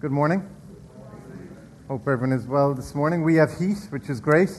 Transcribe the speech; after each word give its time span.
Good 0.00 0.10
morning. 0.10 0.46
Hope 1.88 2.02
everyone 2.02 2.32
is 2.32 2.46
well 2.46 2.74
this 2.74 2.94
morning. 2.94 3.22
We 3.22 3.36
have 3.36 3.56
heat, 3.56 3.78
which 3.90 4.10
is 4.10 4.20
great, 4.20 4.50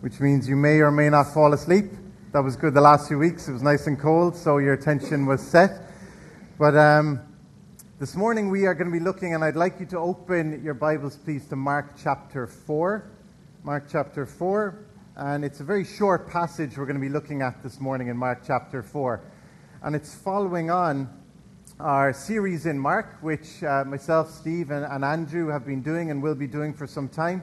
which 0.00 0.18
means 0.18 0.48
you 0.48 0.56
may 0.56 0.80
or 0.80 0.90
may 0.90 1.08
not 1.08 1.32
fall 1.32 1.52
asleep. 1.52 1.92
That 2.32 2.40
was 2.40 2.56
good 2.56 2.74
the 2.74 2.80
last 2.80 3.06
few 3.06 3.18
weeks. 3.18 3.46
It 3.46 3.52
was 3.52 3.62
nice 3.62 3.86
and 3.86 4.00
cold, 4.00 4.34
so 4.34 4.58
your 4.58 4.72
attention 4.72 5.26
was 5.26 5.40
set. 5.40 5.82
But 6.58 6.74
um, 6.74 7.20
this 8.00 8.16
morning 8.16 8.50
we 8.50 8.64
are 8.66 8.74
going 8.74 8.90
to 8.90 8.92
be 8.92 9.04
looking, 9.04 9.34
and 9.34 9.44
I'd 9.44 9.56
like 9.56 9.78
you 9.78 9.86
to 9.86 9.98
open 9.98 10.64
your 10.64 10.74
Bibles, 10.74 11.16
please, 11.16 11.46
to 11.48 11.56
Mark 11.56 11.92
chapter 12.02 12.46
4. 12.46 13.10
Mark 13.62 13.84
chapter 13.88 14.26
4. 14.26 14.86
And 15.16 15.44
it's 15.44 15.60
a 15.60 15.64
very 15.64 15.84
short 15.84 16.28
passage 16.28 16.78
we're 16.78 16.86
going 16.86 16.98
to 16.98 17.00
be 17.00 17.12
looking 17.12 17.42
at 17.42 17.62
this 17.62 17.78
morning 17.78 18.08
in 18.08 18.16
Mark 18.16 18.42
chapter 18.44 18.82
4. 18.82 19.20
And 19.82 19.94
it's 19.94 20.14
following 20.14 20.70
on 20.70 21.21
our 21.82 22.12
series 22.12 22.66
in 22.66 22.78
Mark, 22.78 23.18
which 23.22 23.60
uh, 23.64 23.82
myself, 23.84 24.30
Steve, 24.30 24.70
and, 24.70 24.84
and 24.84 25.04
Andrew 25.04 25.48
have 25.48 25.66
been 25.66 25.82
doing 25.82 26.12
and 26.12 26.22
will 26.22 26.36
be 26.36 26.46
doing 26.46 26.72
for 26.72 26.86
some 26.86 27.08
time. 27.08 27.42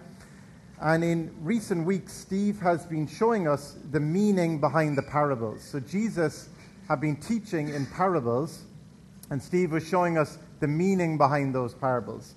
And 0.81 1.03
in 1.03 1.35
recent 1.41 1.85
weeks, 1.85 2.13
Steve 2.13 2.57
has 2.61 2.85
been 2.85 3.05
showing 3.05 3.49
us 3.49 3.75
the 3.91 3.99
meaning 3.99 4.61
behind 4.61 4.97
the 4.97 5.01
parables. 5.01 5.61
So 5.61 5.81
Jesus 5.81 6.47
had 6.87 7.01
been 7.01 7.17
teaching 7.17 7.67
in 7.67 7.85
parables, 7.87 8.63
and 9.29 9.43
Steve 9.43 9.73
was 9.73 9.85
showing 9.85 10.17
us 10.17 10.37
the 10.61 10.67
meaning 10.67 11.17
behind 11.17 11.53
those 11.53 11.73
parables. 11.73 12.35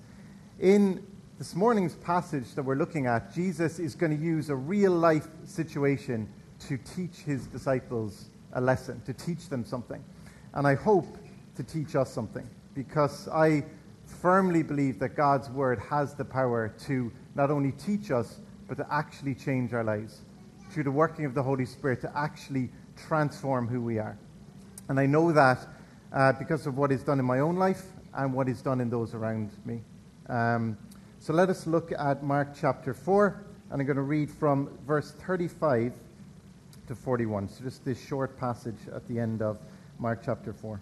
In 0.59 1.07
this 1.37 1.55
morning's 1.55 1.95
passage 1.95 2.53
that 2.55 2.63
we're 2.63 2.75
looking 2.75 3.05
at, 3.05 3.33
Jesus 3.33 3.79
is 3.79 3.95
going 3.95 4.15
to 4.15 4.21
use 4.21 4.49
a 4.49 4.55
real 4.55 4.91
life 4.91 5.29
situation 5.45 6.27
to 6.67 6.77
teach 6.77 7.19
his 7.19 7.47
disciples 7.47 8.25
a 8.51 8.59
lesson, 8.59 9.01
to 9.05 9.13
teach 9.13 9.47
them 9.47 9.63
something. 9.63 10.03
And 10.53 10.67
I 10.67 10.75
hope 10.75 11.17
to 11.55 11.63
teach 11.63 11.95
us 11.95 12.11
something 12.11 12.47
because 12.73 13.27
I 13.27 13.63
firmly 14.05 14.63
believe 14.63 14.99
that 14.99 15.15
God's 15.15 15.49
word 15.49 15.79
has 15.79 16.13
the 16.13 16.25
power 16.25 16.73
to 16.85 17.11
not 17.35 17.51
only 17.51 17.71
teach 17.73 18.11
us, 18.11 18.39
but 18.67 18.77
to 18.77 18.87
actually 18.91 19.35
change 19.35 19.73
our 19.73 19.83
lives 19.83 20.21
through 20.71 20.83
the 20.83 20.91
working 20.91 21.25
of 21.25 21.33
the 21.33 21.43
Holy 21.43 21.65
Spirit 21.65 22.01
to 22.01 22.11
actually 22.17 22.69
transform 22.95 23.67
who 23.67 23.81
we 23.81 23.99
are. 23.99 24.17
And 24.89 24.99
I 24.99 25.05
know 25.05 25.31
that 25.31 25.67
uh, 26.11 26.33
because 26.33 26.67
of 26.67 26.77
what 26.77 26.91
is 26.91 27.03
done 27.03 27.19
in 27.19 27.25
my 27.25 27.39
own 27.39 27.55
life 27.55 27.83
and 28.13 28.33
what 28.33 28.47
is 28.47 28.61
done 28.61 28.81
in 28.81 28.89
those 28.89 29.13
around 29.13 29.51
me. 29.65 29.81
Um, 30.29 30.77
so 31.19 31.33
let 31.33 31.49
us 31.49 31.67
look 31.67 31.91
at 31.97 32.23
Mark 32.23 32.49
chapter 32.59 32.93
4, 32.93 33.45
and 33.71 33.81
I'm 33.81 33.87
going 33.87 33.95
to 33.95 34.01
read 34.01 34.29
from 34.29 34.77
verse 34.85 35.11
35 35.25 35.93
to 36.87 36.95
41. 36.95 37.47
So 37.49 37.63
just 37.63 37.85
this 37.85 38.03
short 38.05 38.37
passage 38.37 38.75
at 38.93 39.07
the 39.07 39.19
end 39.19 39.41
of 39.41 39.59
Mark 39.99 40.21
chapter 40.23 40.53
4. 40.53 40.81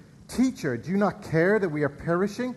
Teacher, 0.35 0.77
do 0.77 0.89
you 0.89 0.97
not 0.97 1.23
care 1.23 1.59
that 1.59 1.67
we 1.67 1.83
are 1.83 1.89
perishing? 1.89 2.55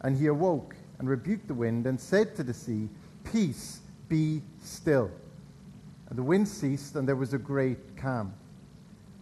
And 0.00 0.16
he 0.16 0.26
awoke 0.26 0.74
and 0.98 1.08
rebuked 1.08 1.46
the 1.46 1.54
wind 1.54 1.86
and 1.86 2.00
said 2.00 2.34
to 2.36 2.42
the 2.42 2.52
sea, 2.52 2.88
Peace, 3.22 3.80
be 4.08 4.42
still. 4.60 5.08
And 6.08 6.18
the 6.18 6.22
wind 6.22 6.48
ceased, 6.48 6.96
and 6.96 7.06
there 7.06 7.14
was 7.14 7.32
a 7.32 7.38
great 7.38 7.96
calm. 7.96 8.34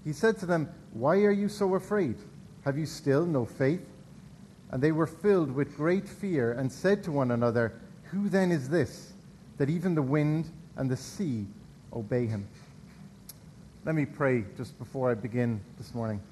He 0.03 0.15
said 0.15 0.39
to 0.39 0.47
them, 0.47 0.71
Why 0.95 1.17
are 1.19 1.31
you 1.31 1.51
so 1.51 1.75
afraid? 1.75 2.17
Have 2.65 2.79
you 2.79 2.87
still 2.87 3.27
no 3.27 3.45
faith? 3.45 3.85
And 4.71 4.83
they 4.83 4.93
were 4.93 5.07
filled 5.07 5.51
with 5.51 5.77
great 5.77 6.09
fear 6.09 6.53
and 6.53 6.73
said 6.73 7.05
to 7.05 7.13
one 7.13 7.33
another, 7.33 7.75
Who 8.05 8.31
then 8.31 8.51
is 8.51 8.71
this, 8.71 9.13
that 9.59 9.69
even 9.69 9.95
the 9.95 10.03
wind 10.03 10.51
and 10.77 10.91
the 10.91 10.97
sea 10.97 11.47
obey 11.93 12.27
him? 12.27 12.49
Let 13.85 13.95
me 13.95 14.07
pray 14.07 14.45
just 14.57 14.79
before 14.79 15.11
I 15.11 15.15
begin 15.15 15.61
this 15.77 15.95
morning. 15.95 16.23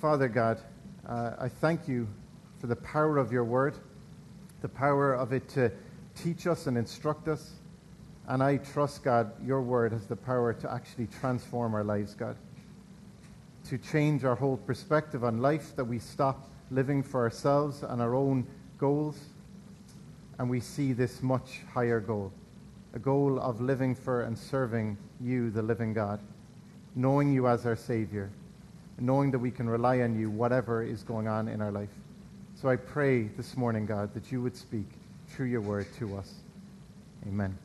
Father 0.00 0.28
God, 0.28 0.60
uh, 1.08 1.32
I 1.38 1.48
thank 1.48 1.88
you 1.88 2.06
for 2.58 2.66
the 2.66 2.76
power 2.76 3.16
of 3.16 3.32
your 3.32 3.44
word, 3.44 3.76
the 4.60 4.68
power 4.68 5.14
of 5.14 5.32
it 5.32 5.48
to 5.50 5.72
teach 6.14 6.46
us 6.46 6.66
and 6.66 6.76
instruct 6.76 7.28
us. 7.28 7.52
And 8.28 8.42
I 8.42 8.58
trust, 8.58 9.02
God, 9.02 9.32
your 9.42 9.62
word 9.62 9.92
has 9.92 10.06
the 10.06 10.16
power 10.16 10.52
to 10.52 10.70
actually 10.70 11.06
transform 11.06 11.74
our 11.74 11.84
lives, 11.84 12.14
God, 12.14 12.36
to 13.68 13.78
change 13.78 14.22
our 14.24 14.34
whole 14.34 14.58
perspective 14.58 15.24
on 15.24 15.38
life, 15.38 15.74
that 15.76 15.84
we 15.84 15.98
stop 15.98 16.50
living 16.70 17.02
for 17.02 17.22
ourselves 17.22 17.82
and 17.82 18.02
our 18.02 18.14
own 18.14 18.46
goals, 18.76 19.18
and 20.38 20.50
we 20.50 20.60
see 20.60 20.92
this 20.92 21.22
much 21.22 21.60
higher 21.72 22.00
goal 22.00 22.32
a 22.92 22.98
goal 22.98 23.38
of 23.38 23.60
living 23.60 23.94
for 23.94 24.22
and 24.22 24.38
serving 24.38 24.96
you, 25.20 25.50
the 25.50 25.60
living 25.60 25.92
God, 25.92 26.18
knowing 26.94 27.30
you 27.30 27.46
as 27.46 27.66
our 27.66 27.76
Savior, 27.76 28.30
knowing 28.98 29.30
that 29.30 29.38
we 29.38 29.50
can 29.50 29.68
rely 29.68 30.00
on 30.00 30.18
you 30.18 30.30
whatever 30.30 30.82
is 30.82 31.02
going 31.02 31.28
on 31.28 31.48
in 31.48 31.60
our 31.60 31.72
life. 31.72 31.90
So 32.60 32.68
I 32.68 32.76
pray 32.76 33.24
this 33.24 33.56
morning, 33.56 33.86
God, 33.86 34.14
that 34.14 34.32
you 34.32 34.40
would 34.42 34.56
speak 34.56 34.86
through 35.28 35.46
your 35.46 35.60
word 35.60 35.86
to 35.98 36.16
us. 36.16 36.32
Amen. 37.26 37.56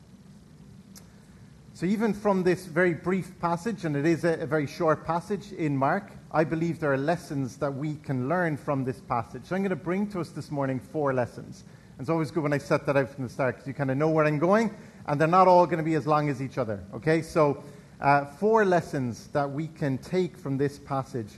So, 1.74 1.86
even 1.86 2.12
from 2.12 2.42
this 2.42 2.66
very 2.66 2.92
brief 2.92 3.32
passage, 3.40 3.84
and 3.86 3.96
it 3.96 4.04
is 4.04 4.24
a, 4.24 4.34
a, 4.34 4.46
very 4.46 4.66
short 4.66 5.06
passage 5.06 5.52
in 5.52 5.76
Mark, 5.76 6.12
I 6.30 6.44
believe 6.44 6.78
there 6.78 6.92
are 6.92 6.98
lessons 6.98 7.56
that 7.56 7.74
we 7.74 7.94
can 7.94 8.28
learn 8.28 8.58
from 8.58 8.84
this 8.84 9.00
passage. 9.00 9.46
So, 9.46 9.56
I'm 9.56 9.62
going 9.62 9.70
to 9.70 9.76
bring 9.76 10.06
to 10.08 10.20
us 10.20 10.28
this 10.28 10.50
morning 10.50 10.78
four 10.78 11.14
lessons. 11.14 11.64
And 11.96 12.02
it's 12.02 12.10
always 12.10 12.30
good 12.30 12.42
when 12.42 12.52
I 12.52 12.58
set 12.58 12.84
that 12.86 12.96
out 12.96 13.08
from 13.08 13.24
the 13.24 13.30
start 13.30 13.56
because 13.56 13.66
you 13.66 13.74
kind 13.74 13.90
of 13.90 13.96
know 13.96 14.10
where 14.10 14.26
I'm 14.26 14.38
going, 14.38 14.74
and 15.06 15.18
they're 15.18 15.26
not 15.26 15.48
all 15.48 15.64
going 15.64 15.78
to 15.78 15.84
be 15.84 15.94
as 15.94 16.06
long 16.06 16.28
as 16.28 16.42
each 16.42 16.58
other. 16.58 16.84
Okay? 16.94 17.22
So, 17.22 17.64
uh, 18.02 18.24
four 18.24 18.64
lessons 18.64 19.28
that 19.28 19.50
we 19.50 19.68
can 19.68 19.96
take 19.96 20.36
from 20.36 20.58
this 20.58 20.78
passage 20.78 21.28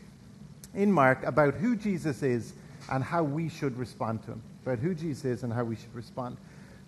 in 0.75 0.91
Mark 0.91 1.23
about 1.25 1.55
who 1.55 1.77
Jesus 1.77 2.23
is 2.23 2.55
and 2.91 3.05
how 3.05 3.23
we 3.23 3.49
should 3.49 3.77
respond 3.77 4.23
to 4.25 4.33
him. 4.33 4.43
About 4.65 4.79
who 4.79 4.95
Jesus 4.95 5.27
is 5.27 5.43
and 5.43 5.53
how 5.53 5.63
we 5.63 5.77
should 5.77 5.95
respond. 5.95 6.39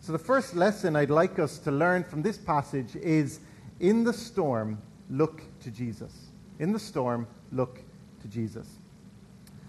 So, 0.00 0.12
the 0.12 0.18
first 0.18 0.56
lesson 0.56 0.96
I'd 0.96 1.10
like 1.10 1.38
us 1.38 1.58
to 1.58 1.70
learn 1.70 2.04
from 2.04 2.22
this 2.22 2.38
passage 2.38 2.96
is 2.96 3.40
in 3.80 4.02
the 4.02 4.12
storm, 4.12 4.80
look 5.10 5.42
to 5.60 5.70
Jesus. 5.70 6.12
In 6.58 6.72
the 6.72 6.78
storm, 6.78 7.26
look 7.52 7.80
to 8.22 8.28
Jesus. 8.28 8.66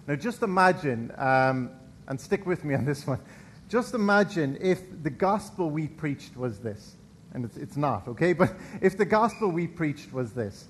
Now, 0.08 0.16
just 0.16 0.42
imagine, 0.42 1.12
um, 1.18 1.70
and 2.08 2.20
stick 2.20 2.46
with 2.46 2.64
me 2.64 2.76
on 2.76 2.86
this 2.86 3.06
one, 3.08 3.20
just 3.68 3.94
imagine 3.94 4.58
if 4.62 4.80
the 5.04 5.10
gospel 5.10 5.70
we 5.70 5.88
preached 5.88 6.38
was 6.38 6.60
this. 6.60 6.97
And 7.38 7.46
it's, 7.46 7.58
it's 7.58 7.78
not, 7.78 8.08
okay? 8.08 8.34
But 8.34 8.56
if 8.82 8.98
the 8.98 9.06
gospel 9.06 9.50
we 9.50 9.68
preached 9.68 10.12
was 10.12 10.34
this 10.34 10.66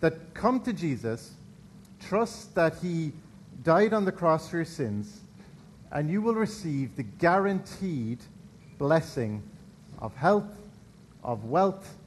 that 0.00 0.32
come 0.32 0.58
to 0.60 0.72
Jesus, 0.72 1.32
trust 2.00 2.54
that 2.54 2.78
he 2.78 3.12
died 3.64 3.92
on 3.92 4.06
the 4.06 4.12
cross 4.12 4.48
for 4.48 4.56
your 4.56 4.64
sins, 4.64 5.20
and 5.92 6.08
you 6.08 6.22
will 6.22 6.34
receive 6.34 6.96
the 6.96 7.02
guaranteed 7.02 8.20
blessing 8.78 9.42
of 9.98 10.16
health, 10.16 10.48
of 11.22 11.44
wealth, 11.44 11.98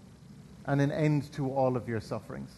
and 0.66 0.82
an 0.82 0.92
end 0.92 1.32
to 1.34 1.52
all 1.52 1.78
of 1.78 1.88
your 1.88 2.02
sufferings. 2.02 2.50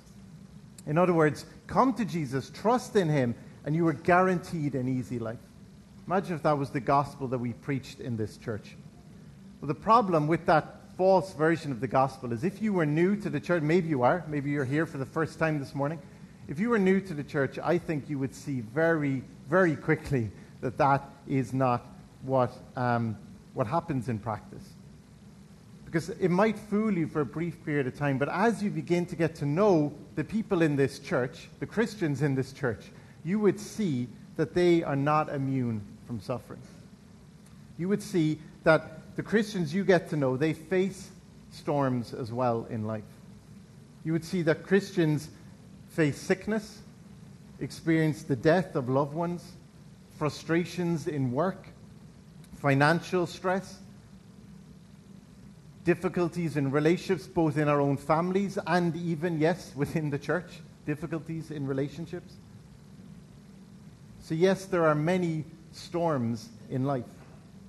In 0.87 0.97
other 0.97 1.13
words, 1.13 1.45
come 1.67 1.93
to 1.95 2.05
Jesus, 2.05 2.49
trust 2.49 2.95
in 2.95 3.09
him, 3.09 3.35
and 3.65 3.75
you 3.75 3.85
are 3.89 3.93
guaranteed 3.93 4.73
an 4.73 4.87
easy 4.87 5.19
life. 5.19 5.39
Imagine 6.07 6.37
if 6.37 6.43
that 6.43 6.57
was 6.57 6.69
the 6.69 6.79
gospel 6.79 7.27
that 7.27 7.39
we 7.39 7.51
preached 7.51 7.99
in 7.99 8.15
this 8.15 8.37
church. 8.37 8.77
Well, 9.59 9.67
the 9.67 9.75
problem 9.75 10.27
with 10.27 10.45
that 10.45 10.79
false 10.97 11.33
version 11.33 11.71
of 11.71 11.81
the 11.81 11.87
gospel 11.87 12.31
is 12.31 12.43
if 12.43 12.61
you 12.61 12.73
were 12.73 12.85
new 12.85 13.15
to 13.17 13.29
the 13.29 13.39
church, 13.39 13.61
maybe 13.61 13.89
you 13.89 14.03
are, 14.03 14.23
maybe 14.27 14.49
you're 14.49 14.65
here 14.65 14.85
for 14.85 14.97
the 14.97 15.05
first 15.05 15.39
time 15.39 15.59
this 15.59 15.75
morning. 15.75 15.99
If 16.47 16.59
you 16.59 16.69
were 16.69 16.79
new 16.79 17.01
to 17.01 17.13
the 17.13 17.23
church, 17.23 17.57
I 17.61 17.77
think 17.77 18.09
you 18.09 18.19
would 18.19 18.33
see 18.33 18.61
very, 18.61 19.23
very 19.49 19.75
quickly 19.75 20.31
that 20.61 20.77
that 20.77 21.09
is 21.27 21.53
not 21.53 21.85
what 22.21 22.51
um, 22.75 23.17
what 23.55 23.67
happens 23.67 24.09
in 24.09 24.19
practice. 24.19 24.73
Because 25.85 26.09
it 26.09 26.29
might 26.29 26.59
fool 26.59 26.91
you 26.91 27.07
for 27.07 27.21
a 27.21 27.25
brief 27.25 27.63
period 27.65 27.87
of 27.87 27.97
time, 27.97 28.17
but 28.17 28.29
as 28.29 28.61
you 28.61 28.69
begin 28.69 29.05
to 29.07 29.15
get 29.15 29.33
to 29.35 29.45
know 29.45 29.93
the 30.15 30.23
people 30.23 30.61
in 30.61 30.75
this 30.75 30.99
church, 30.99 31.47
the 31.59 31.65
Christians 31.65 32.21
in 32.21 32.35
this 32.35 32.51
church, 32.51 32.91
you 33.23 33.39
would 33.39 33.59
see 33.59 34.07
that 34.35 34.53
they 34.53 34.83
are 34.83 34.95
not 34.95 35.29
immune 35.29 35.81
from 36.05 36.19
suffering. 36.19 36.59
You 37.77 37.87
would 37.87 38.03
see 38.03 38.39
that 38.63 38.99
the 39.15 39.23
Christians 39.23 39.73
you 39.73 39.83
get 39.83 40.09
to 40.09 40.17
know, 40.17 40.37
they 40.37 40.53
face 40.53 41.09
storms 41.51 42.13
as 42.13 42.31
well 42.31 42.67
in 42.69 42.85
life. 42.85 43.03
You 44.03 44.13
would 44.13 44.25
see 44.25 44.41
that 44.43 44.63
Christians 44.63 45.29
face 45.89 46.17
sickness, 46.17 46.79
experience 47.59 48.23
the 48.23 48.35
death 48.35 48.75
of 48.75 48.89
loved 48.89 49.13
ones, 49.13 49.53
frustrations 50.17 51.07
in 51.07 51.31
work, 51.31 51.67
financial 52.61 53.25
stress, 53.25 53.79
difficulties 55.85 56.57
in 56.57 56.71
relationships, 56.71 57.27
both 57.27 57.57
in 57.57 57.67
our 57.67 57.79
own 57.79 57.95
families 57.95 58.57
and 58.67 58.95
even, 58.95 59.39
yes, 59.39 59.71
within 59.75 60.09
the 60.09 60.19
church, 60.19 60.59
difficulties 60.85 61.51
in 61.51 61.65
relationships. 61.65 62.33
So, 64.21 64.33
yes, 64.33 64.65
there 64.65 64.85
are 64.85 64.95
many 64.95 65.45
storms 65.71 66.49
in 66.69 66.83
life. 66.83 67.05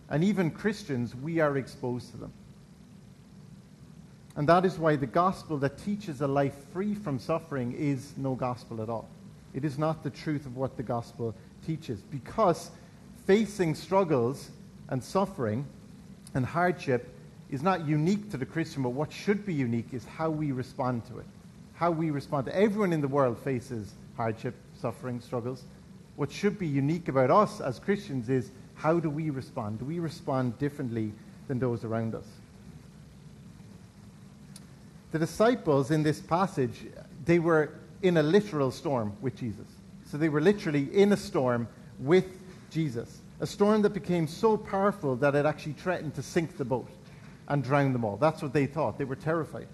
And 0.08 0.22
even 0.22 0.50
Christians, 0.50 1.14
we 1.14 1.40
are 1.40 1.56
exposed 1.56 2.10
to 2.12 2.16
them. 2.16 2.32
And 4.36 4.48
that 4.48 4.64
is 4.64 4.78
why 4.78 4.96
the 4.96 5.06
gospel 5.06 5.56
that 5.58 5.78
teaches 5.78 6.20
a 6.20 6.26
life 6.26 6.54
free 6.72 6.94
from 6.94 7.18
suffering 7.18 7.72
is 7.72 8.12
no 8.16 8.34
gospel 8.34 8.82
at 8.82 8.88
all. 8.88 9.08
It 9.54 9.64
is 9.64 9.78
not 9.78 10.04
the 10.04 10.10
truth 10.10 10.44
of 10.44 10.56
what 10.56 10.76
the 10.76 10.82
gospel 10.82 11.34
teaches. 11.66 12.00
Because 12.00 12.70
facing 13.26 13.74
struggles 13.74 14.50
and 14.90 15.02
suffering 15.02 15.66
and 16.34 16.44
hardship 16.44 17.08
is 17.50 17.62
not 17.62 17.86
unique 17.86 18.30
to 18.30 18.36
the 18.36 18.44
Christian, 18.44 18.82
but 18.82 18.90
what 18.90 19.10
should 19.10 19.46
be 19.46 19.54
unique 19.54 19.88
is 19.92 20.04
how 20.04 20.28
we 20.28 20.52
respond 20.52 21.06
to 21.06 21.18
it. 21.18 21.26
How 21.74 21.90
we 21.90 22.10
respond 22.10 22.46
to 22.46 22.56
everyone 22.56 22.92
in 22.92 23.00
the 23.00 23.08
world 23.08 23.38
faces 23.38 23.94
hardship, 24.16 24.54
suffering, 24.78 25.20
struggles. 25.20 25.64
What 26.16 26.30
should 26.30 26.58
be 26.58 26.66
unique 26.66 27.08
about 27.08 27.30
us 27.30 27.60
as 27.60 27.78
Christians 27.78 28.28
is 28.28 28.50
how 28.76 29.00
do 29.00 29.10
we 29.10 29.30
respond? 29.30 29.78
Do 29.78 29.84
we 29.84 29.98
respond 29.98 30.58
differently 30.58 31.12
than 31.48 31.58
those 31.58 31.84
around 31.84 32.14
us? 32.14 32.26
The 35.12 35.18
disciples 35.18 35.90
in 35.90 36.02
this 36.02 36.20
passage, 36.20 36.84
they 37.24 37.38
were 37.38 37.72
in 38.02 38.16
a 38.18 38.22
literal 38.22 38.70
storm 38.70 39.12
with 39.20 39.36
Jesus. 39.36 39.66
So 40.10 40.18
they 40.18 40.28
were 40.28 40.40
literally 40.40 40.88
in 40.94 41.12
a 41.12 41.16
storm 41.16 41.68
with 41.98 42.26
Jesus. 42.70 43.20
A 43.40 43.46
storm 43.46 43.82
that 43.82 43.90
became 43.90 44.26
so 44.26 44.56
powerful 44.56 45.16
that 45.16 45.34
it 45.34 45.46
actually 45.46 45.72
threatened 45.72 46.14
to 46.14 46.22
sink 46.22 46.56
the 46.56 46.64
boat 46.64 46.88
and 47.48 47.62
drown 47.62 47.92
them 47.92 48.04
all. 48.04 48.16
That's 48.16 48.42
what 48.42 48.52
they 48.52 48.66
thought. 48.66 48.98
They 48.98 49.04
were 49.04 49.16
terrified. 49.16 49.68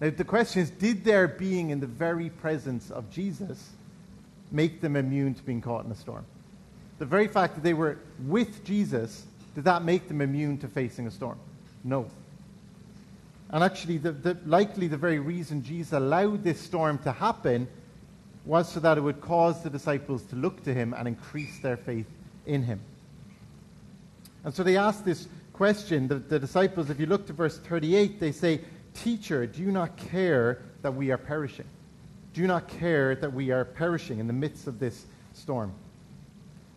Now, 0.00 0.10
the 0.10 0.24
question 0.24 0.62
is 0.62 0.70
did 0.70 1.04
their 1.04 1.28
being 1.28 1.70
in 1.70 1.80
the 1.80 1.86
very 1.86 2.30
presence 2.30 2.90
of 2.90 3.10
Jesus 3.10 3.70
make 4.50 4.80
them 4.80 4.96
immune 4.96 5.34
to 5.34 5.42
being 5.42 5.60
caught 5.60 5.84
in 5.84 5.90
a 5.90 5.96
storm? 5.96 6.24
The 6.98 7.04
very 7.04 7.28
fact 7.28 7.54
that 7.54 7.64
they 7.64 7.74
were 7.74 7.98
with 8.26 8.64
Jesus, 8.64 9.24
did 9.54 9.64
that 9.64 9.82
make 9.82 10.08
them 10.08 10.20
immune 10.20 10.58
to 10.58 10.68
facing 10.68 11.06
a 11.06 11.10
storm? 11.10 11.38
No. 11.82 12.08
And 13.50 13.62
actually, 13.62 13.98
the, 13.98 14.12
the, 14.12 14.36
likely 14.46 14.88
the 14.88 14.96
very 14.96 15.18
reason 15.18 15.62
Jesus 15.62 15.92
allowed 15.92 16.42
this 16.42 16.60
storm 16.60 16.98
to 16.98 17.12
happen 17.12 17.68
was 18.44 18.70
so 18.70 18.80
that 18.80 18.98
it 18.98 19.00
would 19.00 19.20
cause 19.20 19.62
the 19.62 19.70
disciples 19.70 20.22
to 20.24 20.36
look 20.36 20.62
to 20.64 20.74
him 20.74 20.94
and 20.94 21.08
increase 21.08 21.58
their 21.60 21.76
faith 21.76 22.06
in 22.46 22.62
him. 22.62 22.80
And 24.44 24.54
so 24.54 24.62
they 24.62 24.76
asked 24.76 25.04
this 25.04 25.28
question, 25.52 26.08
the, 26.08 26.16
the 26.16 26.38
disciples, 26.38 26.90
if 26.90 27.00
you 27.00 27.06
look 27.06 27.26
to 27.26 27.32
verse 27.32 27.58
38, 27.58 28.20
they 28.20 28.32
say, 28.32 28.60
Teacher, 28.92 29.46
do 29.46 29.60
you 29.62 29.72
not 29.72 29.96
care 29.96 30.62
that 30.82 30.94
we 30.94 31.10
are 31.10 31.18
perishing? 31.18 31.66
Do 32.32 32.40
you 32.40 32.46
not 32.46 32.68
care 32.68 33.14
that 33.16 33.32
we 33.32 33.50
are 33.50 33.64
perishing 33.64 34.18
in 34.18 34.26
the 34.26 34.32
midst 34.32 34.66
of 34.66 34.78
this 34.78 35.06
storm? 35.32 35.72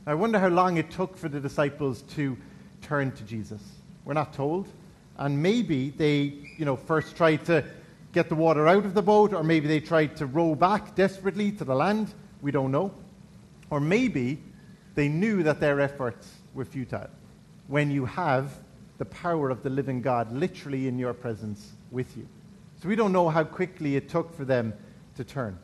I 0.08 0.14
wonder 0.14 0.40
how 0.40 0.48
long 0.48 0.78
it 0.78 0.90
took 0.90 1.18
for 1.18 1.28
the 1.28 1.42
disciples 1.42 2.04
to 2.16 2.38
turn 2.82 3.12
to 3.12 3.24
Jesus. 3.24 3.62
We're 4.06 4.14
not 4.14 4.34
told. 4.34 4.70
And 5.18 5.44
maybe 5.44 5.90
they, 5.90 6.34
you 6.58 6.64
know, 6.64 6.78
first 6.78 7.18
tried 7.18 7.44
to 7.48 7.66
get 8.14 8.30
the 8.30 8.36
water 8.36 8.70
out 8.70 8.86
of 8.86 8.94
the 8.94 9.02
boat, 9.02 9.34
or 9.34 9.44
maybe 9.44 9.68
they 9.68 9.82
tried 9.82 10.16
to 10.16 10.26
row 10.26 10.56
back 10.56 10.96
desperately 10.96 11.52
to 11.52 11.66
the 11.66 11.76
land. 11.76 12.14
We 12.42 12.52
don't 12.52 12.72
know. 12.72 12.94
Or 13.70 13.82
maybe 13.82 14.42
they 14.96 15.10
knew 15.10 15.44
that 15.44 15.60
their 15.60 15.82
efforts 15.82 16.32
were 16.54 16.64
futile. 16.64 17.10
When 17.68 17.92
you 17.92 18.06
have 18.06 18.58
the 19.00 19.06
power 19.06 19.50
of 19.50 19.62
the 19.62 19.70
living 19.70 20.02
God 20.02 20.32
literally 20.32 20.88
in 20.88 20.98
your 20.98 21.14
presence 21.14 21.74
with 21.92 22.16
you. 22.16 22.26
So 22.82 22.88
we 22.88 22.96
don't 22.96 23.12
know 23.12 23.28
how 23.28 23.44
quickly 23.44 23.98
it 23.98 24.08
took 24.08 24.34
for 24.34 24.46
them 24.46 24.74
to 25.18 25.26
turn. 25.26 25.60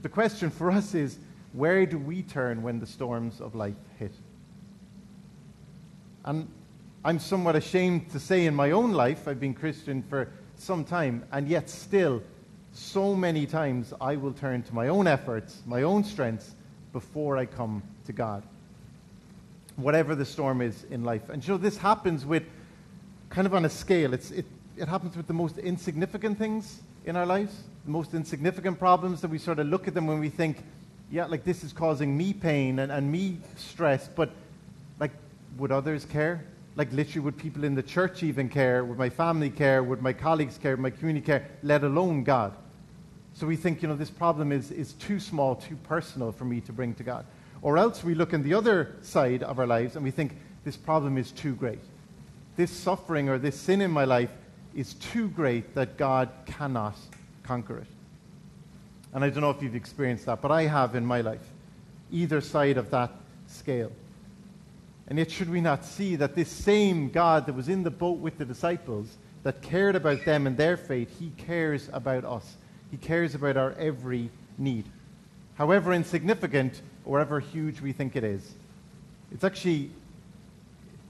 The 0.00 0.08
question 0.08 0.48
for 0.48 0.70
us 0.70 0.94
is 0.94 1.18
where 1.58 1.84
do 1.86 1.98
we 1.98 2.22
turn 2.22 2.62
when 2.62 2.78
the 2.78 2.86
storms 2.86 3.40
of 3.40 3.56
life 3.56 3.74
hit? 3.98 4.12
And 6.24 6.48
I'm 7.04 7.18
somewhat 7.18 7.56
ashamed 7.56 8.10
to 8.12 8.20
say 8.20 8.46
in 8.46 8.54
my 8.54 8.70
own 8.70 8.92
life, 8.92 9.26
I've 9.26 9.40
been 9.40 9.54
Christian 9.54 10.04
for 10.04 10.28
some 10.56 10.84
time, 10.84 11.24
and 11.32 11.48
yet 11.48 11.68
still, 11.68 12.22
so 12.72 13.14
many 13.14 13.44
times 13.44 13.92
I 14.00 14.14
will 14.14 14.32
turn 14.32 14.62
to 14.62 14.74
my 14.74 14.86
own 14.86 15.08
efforts, 15.08 15.62
my 15.66 15.82
own 15.82 16.04
strengths, 16.04 16.54
before 16.92 17.36
I 17.36 17.46
come 17.46 17.82
to 18.06 18.12
God. 18.12 18.44
Whatever 19.74 20.14
the 20.14 20.24
storm 20.24 20.60
is 20.60 20.84
in 20.90 21.02
life. 21.02 21.28
And 21.28 21.44
you 21.44 21.54
know, 21.54 21.58
this 21.58 21.76
happens 21.76 22.24
with 22.24 22.44
kind 23.30 23.46
of 23.46 23.54
on 23.54 23.64
a 23.64 23.70
scale. 23.70 24.14
It's, 24.14 24.30
it, 24.30 24.46
it 24.76 24.86
happens 24.86 25.16
with 25.16 25.26
the 25.26 25.34
most 25.34 25.58
insignificant 25.58 26.38
things 26.38 26.82
in 27.04 27.16
our 27.16 27.26
lives, 27.26 27.64
the 27.84 27.90
most 27.90 28.14
insignificant 28.14 28.78
problems 28.78 29.20
that 29.22 29.28
we 29.28 29.38
sort 29.38 29.58
of 29.58 29.66
look 29.66 29.88
at 29.88 29.94
them 29.94 30.06
when 30.06 30.20
we 30.20 30.28
think, 30.28 30.58
yeah, 31.10 31.26
like 31.26 31.44
this 31.44 31.64
is 31.64 31.72
causing 31.72 32.16
me 32.16 32.32
pain 32.32 32.80
and, 32.80 32.92
and 32.92 33.10
me 33.10 33.38
stress, 33.56 34.08
but 34.08 34.30
like, 35.00 35.12
would 35.56 35.72
others 35.72 36.04
care? 36.04 36.44
Like, 36.76 36.92
literally, 36.92 37.24
would 37.24 37.36
people 37.36 37.64
in 37.64 37.74
the 37.74 37.82
church 37.82 38.22
even 38.22 38.48
care? 38.48 38.84
Would 38.84 38.98
my 38.98 39.08
family 39.08 39.50
care? 39.50 39.82
Would 39.82 40.00
my 40.00 40.12
colleagues 40.12 40.58
care? 40.58 40.72
Would 40.72 40.82
my 40.82 40.90
community 40.90 41.26
care? 41.26 41.48
Let 41.62 41.82
alone 41.82 42.22
God. 42.22 42.54
So 43.34 43.46
we 43.46 43.56
think, 43.56 43.82
you 43.82 43.88
know, 43.88 43.96
this 43.96 44.10
problem 44.10 44.52
is, 44.52 44.70
is 44.70 44.92
too 44.94 45.18
small, 45.18 45.56
too 45.56 45.76
personal 45.84 46.30
for 46.30 46.44
me 46.44 46.60
to 46.62 46.72
bring 46.72 46.94
to 46.94 47.02
God. 47.02 47.24
Or 47.62 47.78
else 47.78 48.04
we 48.04 48.14
look 48.14 48.34
on 48.34 48.42
the 48.42 48.54
other 48.54 48.96
side 49.02 49.42
of 49.42 49.58
our 49.58 49.66
lives 49.66 49.96
and 49.96 50.04
we 50.04 50.10
think, 50.10 50.36
this 50.64 50.76
problem 50.76 51.18
is 51.18 51.32
too 51.32 51.54
great. 51.54 51.80
This 52.56 52.70
suffering 52.70 53.28
or 53.28 53.38
this 53.38 53.58
sin 53.58 53.80
in 53.80 53.90
my 53.90 54.04
life 54.04 54.30
is 54.74 54.94
too 54.94 55.28
great 55.30 55.74
that 55.74 55.96
God 55.96 56.28
cannot 56.46 56.96
conquer 57.42 57.78
it. 57.78 57.86
And 59.14 59.24
I 59.24 59.30
don't 59.30 59.40
know 59.40 59.50
if 59.50 59.62
you've 59.62 59.74
experienced 59.74 60.26
that, 60.26 60.42
but 60.42 60.50
I 60.50 60.62
have 60.62 60.94
in 60.94 61.04
my 61.04 61.20
life, 61.20 61.46
either 62.10 62.40
side 62.40 62.76
of 62.76 62.90
that 62.90 63.10
scale. 63.46 63.92
And 65.08 65.18
yet, 65.18 65.30
should 65.30 65.48
we 65.48 65.60
not 65.62 65.84
see 65.84 66.16
that 66.16 66.34
this 66.34 66.50
same 66.50 67.08
God 67.08 67.46
that 67.46 67.54
was 67.54 67.68
in 67.68 67.82
the 67.82 67.90
boat 67.90 68.18
with 68.18 68.36
the 68.36 68.44
disciples, 68.44 69.16
that 69.42 69.62
cared 69.62 69.96
about 69.96 70.24
them 70.24 70.46
and 70.46 70.56
their 70.56 70.76
fate, 70.76 71.08
he 71.18 71.30
cares 71.38 71.88
about 71.92 72.24
us. 72.24 72.56
He 72.90 72.96
cares 72.96 73.34
about 73.34 73.56
our 73.56 73.72
every 73.78 74.30
need. 74.58 74.84
However 75.56 75.92
insignificant 75.92 76.82
or 77.04 77.18
however 77.18 77.40
huge 77.40 77.80
we 77.80 77.92
think 77.92 78.16
it 78.16 78.24
is. 78.24 78.54
It's 79.32 79.44
actually 79.44 79.90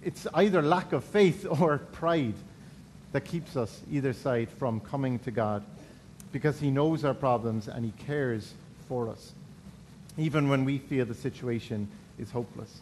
it's 0.02 0.26
either 0.34 0.62
lack 0.62 0.92
of 0.92 1.02
faith 1.04 1.46
or 1.60 1.78
pride 1.78 2.34
that 3.12 3.24
keeps 3.24 3.56
us 3.56 3.80
either 3.90 4.12
side 4.12 4.48
from 4.50 4.80
coming 4.80 5.18
to 5.20 5.30
God 5.30 5.64
because 6.32 6.60
he 6.60 6.70
knows 6.70 7.04
our 7.04 7.14
problems 7.14 7.68
and 7.68 7.84
he 7.84 7.92
cares 7.92 8.54
for 8.88 9.08
us, 9.08 9.32
even 10.16 10.48
when 10.48 10.64
we 10.64 10.78
feel 10.78 11.06
the 11.06 11.14
situation 11.14 11.88
is 12.18 12.30
hopeless. 12.30 12.80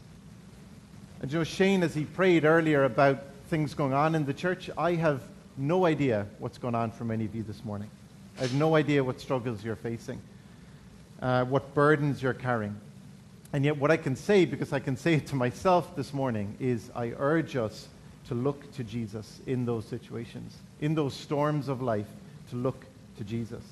And 1.20 1.32
know, 1.32 1.44
Shane, 1.44 1.82
as 1.82 1.94
he 1.94 2.04
prayed 2.04 2.44
earlier 2.44 2.84
about 2.84 3.22
things 3.48 3.74
going 3.74 3.92
on 3.92 4.14
in 4.14 4.26
the 4.26 4.34
church, 4.34 4.68
I 4.76 4.94
have 4.94 5.22
no 5.56 5.86
idea 5.86 6.26
what's 6.38 6.58
going 6.58 6.74
on 6.74 6.90
for 6.90 7.04
many 7.04 7.24
of 7.24 7.34
you 7.34 7.42
this 7.42 7.64
morning. 7.64 7.88
I 8.38 8.42
have 8.42 8.54
no 8.54 8.76
idea 8.76 9.02
what 9.02 9.20
struggles 9.20 9.64
you're 9.64 9.76
facing, 9.76 10.20
uh, 11.22 11.44
what 11.44 11.74
burdens 11.74 12.22
you're 12.22 12.34
carrying. 12.34 12.78
And 13.52 13.64
yet, 13.64 13.78
what 13.78 13.90
I 13.90 13.96
can 13.96 14.16
say, 14.16 14.44
because 14.44 14.72
I 14.72 14.80
can 14.80 14.96
say 14.96 15.14
it 15.14 15.28
to 15.28 15.36
myself 15.36 15.96
this 15.96 16.12
morning, 16.12 16.54
is 16.60 16.90
I 16.94 17.14
urge 17.16 17.56
us 17.56 17.88
to 18.28 18.34
look 18.34 18.70
to 18.74 18.84
Jesus 18.84 19.40
in 19.46 19.64
those 19.64 19.86
situations, 19.86 20.54
in 20.80 20.94
those 20.94 21.14
storms 21.14 21.68
of 21.68 21.80
life, 21.80 22.08
to 22.50 22.56
look 22.56 22.84
to 23.18 23.24
Jesus. 23.24 23.62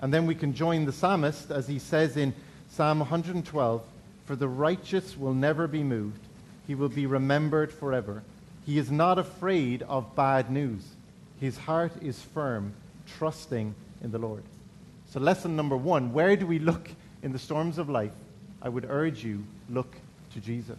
And 0.00 0.12
then 0.12 0.26
we 0.26 0.34
can 0.34 0.54
join 0.54 0.84
the 0.84 0.92
psalmist 0.92 1.50
as 1.50 1.68
he 1.68 1.78
says 1.78 2.16
in 2.16 2.34
Psalm 2.70 2.98
112 2.98 3.82
For 4.26 4.36
the 4.36 4.48
righteous 4.48 5.16
will 5.16 5.34
never 5.34 5.66
be 5.66 5.82
moved, 5.82 6.20
he 6.66 6.74
will 6.74 6.88
be 6.88 7.06
remembered 7.06 7.72
forever. 7.72 8.22
He 8.66 8.78
is 8.78 8.90
not 8.90 9.18
afraid 9.18 9.82
of 9.82 10.16
bad 10.16 10.50
news. 10.50 10.82
His 11.40 11.58
heart 11.58 11.92
is 12.02 12.20
firm, 12.20 12.72
trusting 13.18 13.74
in 14.02 14.10
the 14.10 14.18
Lord. 14.18 14.42
So, 15.10 15.20
lesson 15.20 15.54
number 15.54 15.76
one 15.76 16.12
where 16.12 16.36
do 16.36 16.46
we 16.46 16.58
look 16.58 16.90
in 17.22 17.32
the 17.32 17.38
storms 17.38 17.78
of 17.78 17.88
life? 17.88 18.12
I 18.62 18.68
would 18.68 18.86
urge 18.88 19.22
you, 19.22 19.44
look 19.68 19.94
to 20.32 20.40
Jesus. 20.40 20.78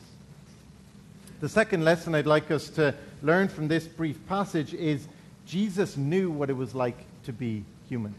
The 1.40 1.50
second 1.50 1.84
lesson 1.84 2.16
I'd 2.16 2.26
like 2.26 2.50
us 2.50 2.70
to 2.72 2.96
learn 3.22 3.48
from 3.48 3.68
this 3.68 3.88
brief 3.88 4.18
passage 4.28 4.74
is 4.74 5.08
Jesus 5.46 5.96
knew 5.96 6.32
what 6.32 6.50
it 6.50 6.58
was 6.58 6.74
like 6.74 6.98
to 7.26 7.34
be 7.34 7.64
human. 7.90 8.14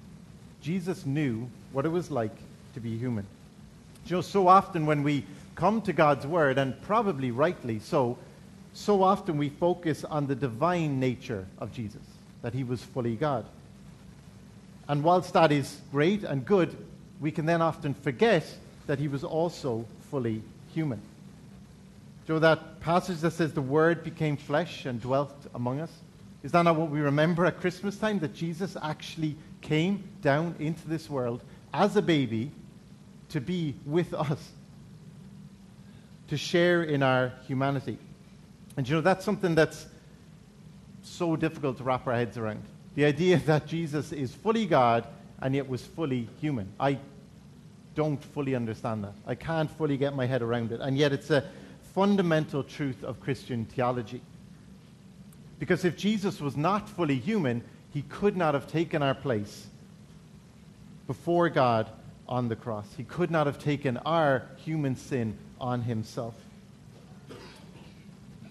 Jesus 0.60 1.06
knew 1.06 1.48
what 1.72 1.84
it 1.84 1.90
was 1.90 2.10
like 2.10 2.36
to 2.74 2.80
be 2.80 2.96
human. 2.98 3.26
You 4.06 4.16
know, 4.16 4.20
so 4.20 4.46
often 4.48 4.86
when 4.86 5.02
we 5.02 5.24
come 5.54 5.80
to 5.82 5.92
God's 5.92 6.26
Word, 6.26 6.58
and 6.58 6.80
probably 6.82 7.30
rightly 7.30 7.78
so, 7.78 8.18
so 8.72 9.02
often 9.02 9.38
we 9.38 9.48
focus 9.48 10.04
on 10.04 10.26
the 10.26 10.34
divine 10.34 11.00
nature 11.00 11.46
of 11.58 11.72
Jesus, 11.72 12.02
that 12.42 12.52
he 12.52 12.62
was 12.62 12.82
fully 12.82 13.16
God. 13.16 13.46
And 14.88 15.02
whilst 15.02 15.32
that 15.32 15.50
is 15.50 15.80
great 15.90 16.22
and 16.22 16.44
good, 16.44 16.76
we 17.20 17.30
can 17.30 17.46
then 17.46 17.62
often 17.62 17.94
forget 17.94 18.44
that 18.86 18.98
he 18.98 19.08
was 19.08 19.24
also 19.24 19.84
fully 20.10 20.42
human. 20.74 21.00
Know 22.28 22.38
that 22.40 22.80
passage 22.80 23.20
that 23.20 23.32
says 23.32 23.52
the 23.52 23.62
Word 23.62 24.02
became 24.02 24.36
flesh 24.36 24.84
and 24.84 25.00
dwelt 25.00 25.34
among 25.54 25.80
us? 25.80 25.90
Is 26.46 26.52
that 26.52 26.62
not 26.62 26.76
what 26.76 26.90
we 26.90 27.00
remember 27.00 27.44
at 27.44 27.60
Christmas 27.60 27.96
time? 27.96 28.20
That 28.20 28.32
Jesus 28.32 28.76
actually 28.80 29.34
came 29.62 30.04
down 30.22 30.54
into 30.60 30.86
this 30.86 31.10
world 31.10 31.42
as 31.74 31.96
a 31.96 32.02
baby 32.02 32.52
to 33.30 33.40
be 33.40 33.74
with 33.84 34.14
us, 34.14 34.52
to 36.28 36.36
share 36.36 36.84
in 36.84 37.02
our 37.02 37.32
humanity. 37.48 37.98
And 38.76 38.88
you 38.88 38.94
know, 38.94 39.00
that's 39.00 39.24
something 39.24 39.56
that's 39.56 39.86
so 41.02 41.34
difficult 41.34 41.78
to 41.78 41.82
wrap 41.82 42.06
our 42.06 42.14
heads 42.14 42.38
around. 42.38 42.62
The 42.94 43.06
idea 43.06 43.38
that 43.46 43.66
Jesus 43.66 44.12
is 44.12 44.32
fully 44.32 44.66
God 44.66 45.04
and 45.42 45.52
yet 45.52 45.68
was 45.68 45.82
fully 45.82 46.28
human. 46.40 46.72
I 46.78 47.00
don't 47.96 48.22
fully 48.22 48.54
understand 48.54 49.02
that. 49.02 49.14
I 49.26 49.34
can't 49.34 49.68
fully 49.68 49.96
get 49.96 50.14
my 50.14 50.26
head 50.26 50.42
around 50.42 50.70
it. 50.70 50.80
And 50.80 50.96
yet 50.96 51.12
it's 51.12 51.30
a 51.30 51.42
fundamental 51.92 52.62
truth 52.62 53.02
of 53.02 53.18
Christian 53.18 53.64
theology. 53.64 54.20
Because 55.58 55.84
if 55.84 55.96
Jesus 55.96 56.40
was 56.40 56.56
not 56.56 56.88
fully 56.88 57.16
human, 57.16 57.62
he 57.92 58.02
could 58.02 58.36
not 58.36 58.54
have 58.54 58.66
taken 58.66 59.02
our 59.02 59.14
place 59.14 59.66
before 61.06 61.48
God 61.48 61.88
on 62.28 62.48
the 62.48 62.56
cross. 62.56 62.86
He 62.96 63.04
could 63.04 63.30
not 63.30 63.46
have 63.46 63.58
taken 63.58 63.96
our 63.98 64.42
human 64.56 64.96
sin 64.96 65.36
on 65.60 65.82
himself. 65.82 66.34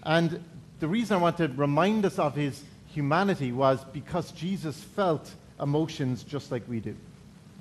And 0.02 0.42
the 0.80 0.88
reason 0.88 1.16
I 1.16 1.20
want 1.20 1.36
to 1.38 1.48
remind 1.48 2.04
us 2.04 2.18
of 2.18 2.34
his 2.34 2.62
humanity 2.88 3.52
was 3.52 3.84
because 3.92 4.32
Jesus 4.32 4.80
felt 4.80 5.30
emotions 5.60 6.22
just 6.22 6.50
like 6.50 6.62
we 6.68 6.80
do. 6.80 6.94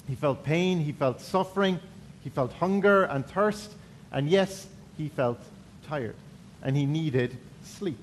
He 0.07 0.15
felt 0.15 0.43
pain, 0.43 0.79
he 0.79 0.91
felt 0.91 1.19
suffering, 1.19 1.79
he 2.23 2.29
felt 2.29 2.53
hunger 2.53 3.03
and 3.03 3.25
thirst, 3.25 3.73
and 4.11 4.29
yes, 4.29 4.67
he 4.97 5.09
felt 5.09 5.39
tired, 5.87 6.15
and 6.61 6.75
he 6.77 6.85
needed 6.85 7.37
sleep. 7.63 7.97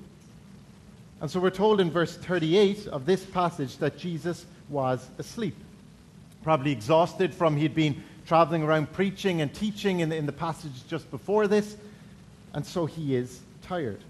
And 1.23 1.31
so 1.31 1.39
we're 1.39 1.51
told 1.51 1.79
in 1.79 1.89
verse 1.89 2.17
38 2.17 2.87
of 2.87 3.05
this 3.05 3.23
passage 3.23 3.77
that 3.77 3.97
Jesus 3.97 4.45
was 4.67 5.07
asleep, 5.17 5.55
probably 6.43 6.73
exhausted 6.73 7.33
from 7.33 7.55
he'd 7.55 7.73
been 7.73 8.03
traveling 8.25 8.61
around 8.61 8.91
preaching 8.91 9.39
and 9.39 9.53
teaching 9.53 10.01
in 10.01 10.09
the, 10.09 10.17
in 10.17 10.25
the 10.25 10.33
passage 10.33 10.85
just 10.89 11.09
before 11.11 11.47
this, 11.47 11.77
and 12.53 12.65
so 12.65 12.85
he 12.85 13.15
is 13.15 13.39
tired. 13.61 14.01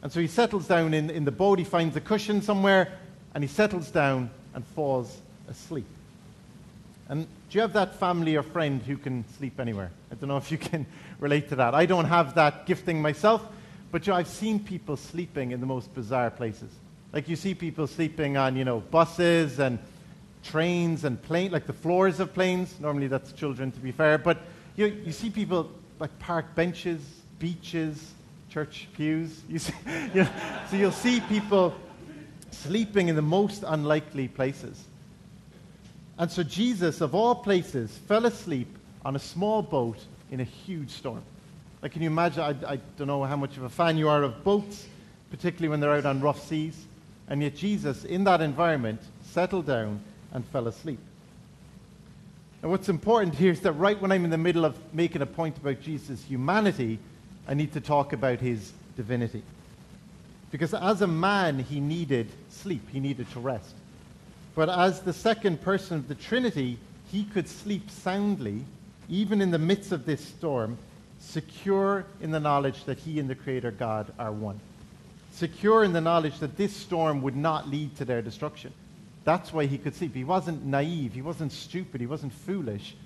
And 0.00 0.10
so 0.10 0.18
he 0.18 0.26
settles 0.26 0.66
down 0.66 0.94
in, 0.94 1.10
in 1.10 1.26
the 1.26 1.30
boat, 1.30 1.58
he 1.58 1.64
finds 1.66 1.94
a 1.96 2.00
cushion 2.00 2.40
somewhere, 2.40 2.90
and 3.34 3.44
he 3.44 3.48
settles 3.48 3.90
down 3.90 4.30
and 4.54 4.64
falls 4.68 5.18
asleep. 5.46 5.84
And 7.10 7.26
do 7.50 7.58
you 7.58 7.60
have 7.60 7.74
that 7.74 7.96
family 7.96 8.36
or 8.36 8.42
friend 8.42 8.82
who 8.82 8.96
can 8.96 9.26
sleep 9.36 9.60
anywhere? 9.60 9.90
I 10.10 10.14
don't 10.14 10.30
know 10.30 10.38
if 10.38 10.50
you 10.50 10.56
can 10.56 10.86
relate 11.20 11.50
to 11.50 11.56
that. 11.56 11.74
I 11.74 11.84
don't 11.84 12.06
have 12.06 12.34
that 12.36 12.64
gifting 12.64 13.02
myself, 13.02 13.46
but 13.90 14.06
you 14.06 14.12
know, 14.12 14.18
I've 14.18 14.28
seen 14.28 14.60
people 14.60 14.96
sleeping 14.96 15.50
in 15.52 15.60
the 15.60 15.66
most 15.66 15.92
bizarre 15.94 16.30
places. 16.30 16.70
Like 17.12 17.28
you 17.28 17.36
see 17.36 17.54
people 17.54 17.86
sleeping 17.86 18.36
on, 18.36 18.56
you 18.56 18.64
know, 18.64 18.80
buses 18.80 19.58
and 19.58 19.78
trains 20.42 21.04
and 21.04 21.20
planes, 21.20 21.52
like 21.52 21.66
the 21.66 21.72
floors 21.72 22.20
of 22.20 22.32
planes. 22.32 22.78
Normally 22.80 23.08
that's 23.08 23.32
children, 23.32 23.72
to 23.72 23.80
be 23.80 23.92
fair. 23.92 24.18
But 24.18 24.38
you, 24.76 24.86
you 25.04 25.12
see 25.12 25.30
people 25.30 25.70
like 25.98 26.16
park 26.18 26.54
benches, 26.54 27.00
beaches, 27.38 28.12
church 28.48 28.88
pews. 28.94 29.40
You 29.48 29.58
see, 29.58 29.74
you 30.14 30.22
know, 30.22 30.28
so 30.70 30.76
you'll 30.76 30.92
see 30.92 31.20
people 31.20 31.74
sleeping 32.52 33.08
in 33.08 33.16
the 33.16 33.22
most 33.22 33.64
unlikely 33.66 34.28
places. 34.28 34.84
And 36.18 36.30
so 36.30 36.42
Jesus, 36.42 37.00
of 37.00 37.14
all 37.14 37.34
places, 37.34 37.96
fell 38.06 38.26
asleep 38.26 38.68
on 39.04 39.16
a 39.16 39.18
small 39.18 39.62
boat 39.62 39.98
in 40.30 40.40
a 40.40 40.44
huge 40.44 40.90
storm. 40.90 41.22
Like, 41.82 41.92
can 41.92 42.02
you 42.02 42.10
imagine? 42.10 42.42
I, 42.42 42.72
I 42.72 42.76
don't 42.96 43.06
know 43.06 43.24
how 43.24 43.36
much 43.36 43.56
of 43.56 43.62
a 43.62 43.68
fan 43.68 43.96
you 43.96 44.08
are 44.08 44.22
of 44.22 44.44
boats, 44.44 44.86
particularly 45.30 45.68
when 45.68 45.80
they're 45.80 45.94
out 45.94 46.06
on 46.06 46.20
rough 46.20 46.46
seas. 46.46 46.86
And 47.28 47.42
yet, 47.42 47.56
Jesus, 47.56 48.04
in 48.04 48.24
that 48.24 48.40
environment, 48.40 49.00
settled 49.22 49.66
down 49.66 50.00
and 50.32 50.44
fell 50.46 50.68
asleep. 50.68 50.98
And 52.62 52.70
what's 52.70 52.88
important 52.88 53.34
here 53.34 53.52
is 53.52 53.60
that 53.60 53.72
right 53.72 54.00
when 54.00 54.12
I'm 54.12 54.24
in 54.24 54.30
the 54.30 54.38
middle 54.38 54.64
of 54.64 54.76
making 54.92 55.22
a 55.22 55.26
point 55.26 55.56
about 55.56 55.80
Jesus' 55.80 56.22
humanity, 56.22 56.98
I 57.48 57.54
need 57.54 57.72
to 57.72 57.80
talk 57.80 58.12
about 58.12 58.40
his 58.40 58.72
divinity. 58.96 59.42
Because 60.50 60.74
as 60.74 61.00
a 61.00 61.06
man, 61.06 61.60
he 61.60 61.80
needed 61.80 62.28
sleep, 62.50 62.82
he 62.90 63.00
needed 63.00 63.30
to 63.32 63.40
rest. 63.40 63.74
But 64.54 64.68
as 64.68 65.00
the 65.00 65.12
second 65.12 65.62
person 65.62 65.96
of 65.96 66.08
the 66.08 66.14
Trinity, 66.14 66.76
he 67.10 67.24
could 67.24 67.48
sleep 67.48 67.90
soundly, 67.90 68.64
even 69.08 69.40
in 69.40 69.50
the 69.50 69.58
midst 69.58 69.92
of 69.92 70.04
this 70.04 70.20
storm, 70.20 70.76
secure 71.30 72.04
in 72.20 72.30
the 72.30 72.40
knowledge 72.40 72.84
that 72.84 72.98
he 72.98 73.18
and 73.20 73.30
the 73.30 73.34
Creator 73.34 73.72
God 73.72 74.12
are 74.18 74.32
one. 74.32 74.60
Secure 75.32 75.84
in 75.84 75.92
the 75.92 76.00
knowledge 76.00 76.38
that 76.40 76.56
this 76.56 76.74
storm 76.74 77.22
would 77.22 77.36
not 77.36 77.68
lead 77.68 77.96
to 77.96 78.04
their 78.04 78.20
destruction. 78.20 78.72
That's 79.24 79.52
why 79.52 79.66
he 79.66 79.78
could 79.78 79.94
sleep. 79.94 80.14
He 80.14 80.24
wasn't 80.24 80.64
naive, 80.64 81.12
he 81.12 81.22
wasn't 81.22 81.52
stupid, 81.52 82.00
he 82.00 82.06
wasn't 82.06 82.32
foolish, 82.32 82.96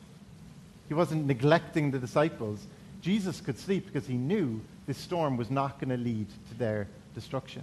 he 0.89 0.95
wasn't 0.95 1.27
neglecting 1.27 1.91
the 1.91 1.99
disciples. 1.99 2.67
Jesus 3.03 3.41
could 3.41 3.59
sleep 3.59 3.87
because 3.87 4.07
he 4.07 4.17
knew 4.17 4.61
this 4.87 4.99
storm 4.99 5.37
was 5.37 5.51
not 5.51 5.79
going 5.79 5.91
to 5.91 6.03
lead 6.03 6.27
to 6.49 6.55
their 6.55 6.87
destruction. 7.15 7.63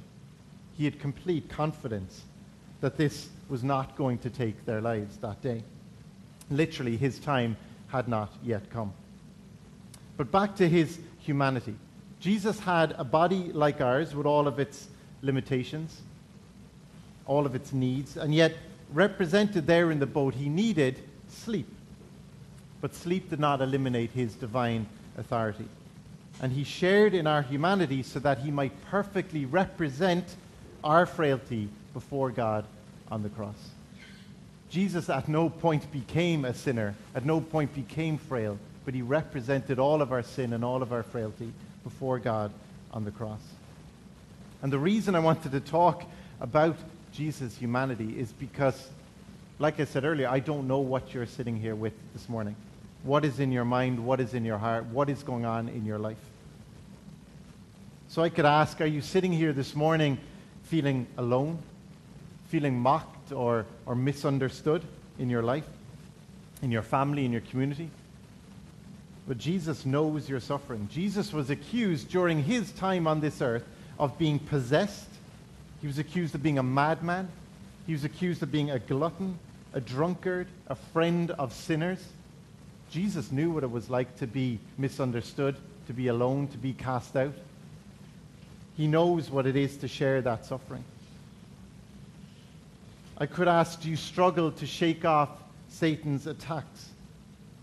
He 0.78 0.86
had 0.86 1.00
complete 1.00 1.50
confidence 1.50 2.22
that 2.82 2.98
this 2.98 3.30
was 3.50 3.64
not 3.64 3.96
going 3.96 4.18
to 4.20 4.30
take 4.30 4.66
their 4.66 4.82
lives 4.82 5.18
that 5.18 5.42
day. 5.42 5.64
Literally, 6.50 6.98
his 6.98 7.20
time 7.20 7.58
had 7.88 8.08
not 8.08 8.32
yet 8.44 8.70
come. 8.70 8.94
But 10.18 10.32
back 10.32 10.56
to 10.58 10.68
his 10.68 11.00
humanity. 11.20 11.76
Jesus 12.20 12.60
had 12.60 12.94
a 12.98 13.04
body 13.04 13.52
like 13.52 13.82
ours 13.82 14.14
with 14.14 14.26
all 14.26 14.48
of 14.48 14.60
its 14.60 14.88
limitations, 15.22 16.02
all 17.26 17.46
of 17.46 17.56
its 17.56 17.74
needs, 17.74 18.18
and 18.18 18.34
yet 18.34 18.54
represented 18.94 19.66
there 19.68 19.92
in 19.92 20.00
the 20.00 20.06
boat, 20.06 20.36
he 20.36 20.50
needed 20.50 21.02
sleep. 21.28 21.68
But 22.82 22.94
sleep 22.94 23.30
did 23.30 23.40
not 23.40 23.62
eliminate 23.62 24.12
his 24.12 24.36
divine 24.36 24.86
authority. 25.18 25.68
And 26.42 26.52
he 26.52 26.64
shared 26.64 27.14
in 27.14 27.28
our 27.28 27.42
humanity 27.42 28.04
so 28.04 28.20
that 28.20 28.40
he 28.40 28.52
might 28.52 28.74
perfectly 28.86 29.46
represent 29.46 30.36
our 30.84 31.06
frailty 31.06 31.70
before 31.94 32.32
God 32.32 32.66
on 33.12 33.24
the 33.24 33.30
cross. 33.30 33.70
Jesus 34.70 35.10
at 35.10 35.28
no 35.28 35.50
point 35.50 35.92
became 35.92 36.46
a 36.46 36.54
sinner, 36.54 36.96
at 37.14 37.26
no 37.26 37.42
point 37.42 37.74
became 37.74 38.18
frail, 38.18 38.58
but 38.86 38.94
he 38.94 39.02
represented 39.02 39.80
all 39.80 40.02
of 40.02 40.12
our 40.12 40.24
sin 40.24 40.54
and 40.54 40.64
all 40.64 40.82
of 40.82 40.92
our 40.92 41.04
frailty 41.04 41.52
before 41.84 42.20
God 42.20 42.52
on 42.92 43.06
the 43.06 43.12
cross. 43.12 43.42
And 44.62 44.72
the 44.72 44.80
reason 44.80 45.16
I 45.16 45.20
wanted 45.20 45.52
to 45.52 45.60
talk 45.60 46.04
about 46.40 46.76
Jesus' 47.14 47.58
humanity 47.58 48.20
is 48.20 48.32
because, 48.34 48.90
like 49.60 49.80
I 49.80 49.86
said 49.86 50.06
earlier, 50.06 50.28
I 50.28 50.40
don't 50.40 50.68
know 50.68 50.80
what 50.80 51.14
you're 51.14 51.26
sitting 51.26 51.60
here 51.60 51.76
with 51.76 51.94
this 52.14 52.30
morning. 52.30 52.56
What 53.04 53.26
is 53.26 53.40
in 53.40 53.52
your 53.52 53.66
mind? 53.66 54.06
What 54.06 54.20
is 54.20 54.34
in 54.34 54.46
your 54.46 54.58
heart? 54.58 54.86
What 54.86 55.10
is 55.10 55.24
going 55.24 55.46
on 55.46 55.70
in 55.70 55.86
your 55.86 55.98
life? 55.98 56.18
So 58.10 58.22
I 58.22 58.30
could 58.30 58.46
ask, 58.46 58.80
are 58.82 58.86
you 58.86 59.02
sitting 59.02 59.32
here 59.32 59.54
this 59.54 59.76
morning 59.76 60.18
feeling 60.64 61.08
alone? 61.18 61.60
feeling 62.52 62.78
mocked 62.78 63.32
or, 63.32 63.66
or 63.86 63.96
misunderstood 63.96 64.84
in 65.18 65.30
your 65.30 65.42
life, 65.42 65.64
in 66.62 66.70
your 66.70 66.82
family, 66.82 67.24
in 67.24 67.32
your 67.32 67.42
community. 67.42 67.90
But 69.28 69.38
Jesus 69.38 69.86
knows 69.86 70.28
your 70.28 70.40
suffering. 70.40 70.90
Jesus 70.92 71.32
was 71.32 71.50
accused 71.50 72.10
during 72.10 72.44
his 72.44 72.72
time 72.72 73.08
on 73.08 73.22
this 73.22 73.42
earth 73.42 73.66
of 74.00 74.18
being 74.18 74.40
possessed. 74.40 75.08
He 75.80 75.88
was 75.88 76.00
accused 76.00 76.36
of 76.36 76.44
being 76.44 76.58
a 76.58 76.64
madman. 76.64 77.30
He 77.86 77.94
was 77.94 78.04
accused 78.04 78.44
of 78.44 78.52
being 78.52 78.72
a 78.72 78.80
glutton, 78.80 79.38
a 79.74 79.82
drunkard, 79.82 80.48
a 80.68 80.76
friend 80.76 81.32
of 81.32 81.54
sinners. 81.54 82.04
Jesus 82.90 83.32
knew 83.32 83.52
what 83.52 83.64
it 83.64 83.72
was 83.72 83.90
like 83.90 84.18
to 84.18 84.28
be 84.28 84.60
misunderstood, 84.78 85.56
to 85.88 85.94
be 85.94 86.08
alone, 86.08 86.48
to 86.50 86.58
be 86.58 86.74
cast 86.74 87.16
out. 87.16 87.34
He 88.76 88.88
knows 88.88 89.30
what 89.30 89.46
it 89.46 89.56
is 89.56 89.78
to 89.78 89.88
share 89.88 90.22
that 90.22 90.46
suffering. 90.46 90.84
I 93.18 93.28
could 93.28 93.48
ask, 93.48 93.82
do 93.82 93.90
you 93.90 93.96
struggle 93.96 94.52
to 94.54 94.66
shake 94.66 95.06
off 95.06 95.30
Satan's 95.70 96.26
attacks? 96.26 96.90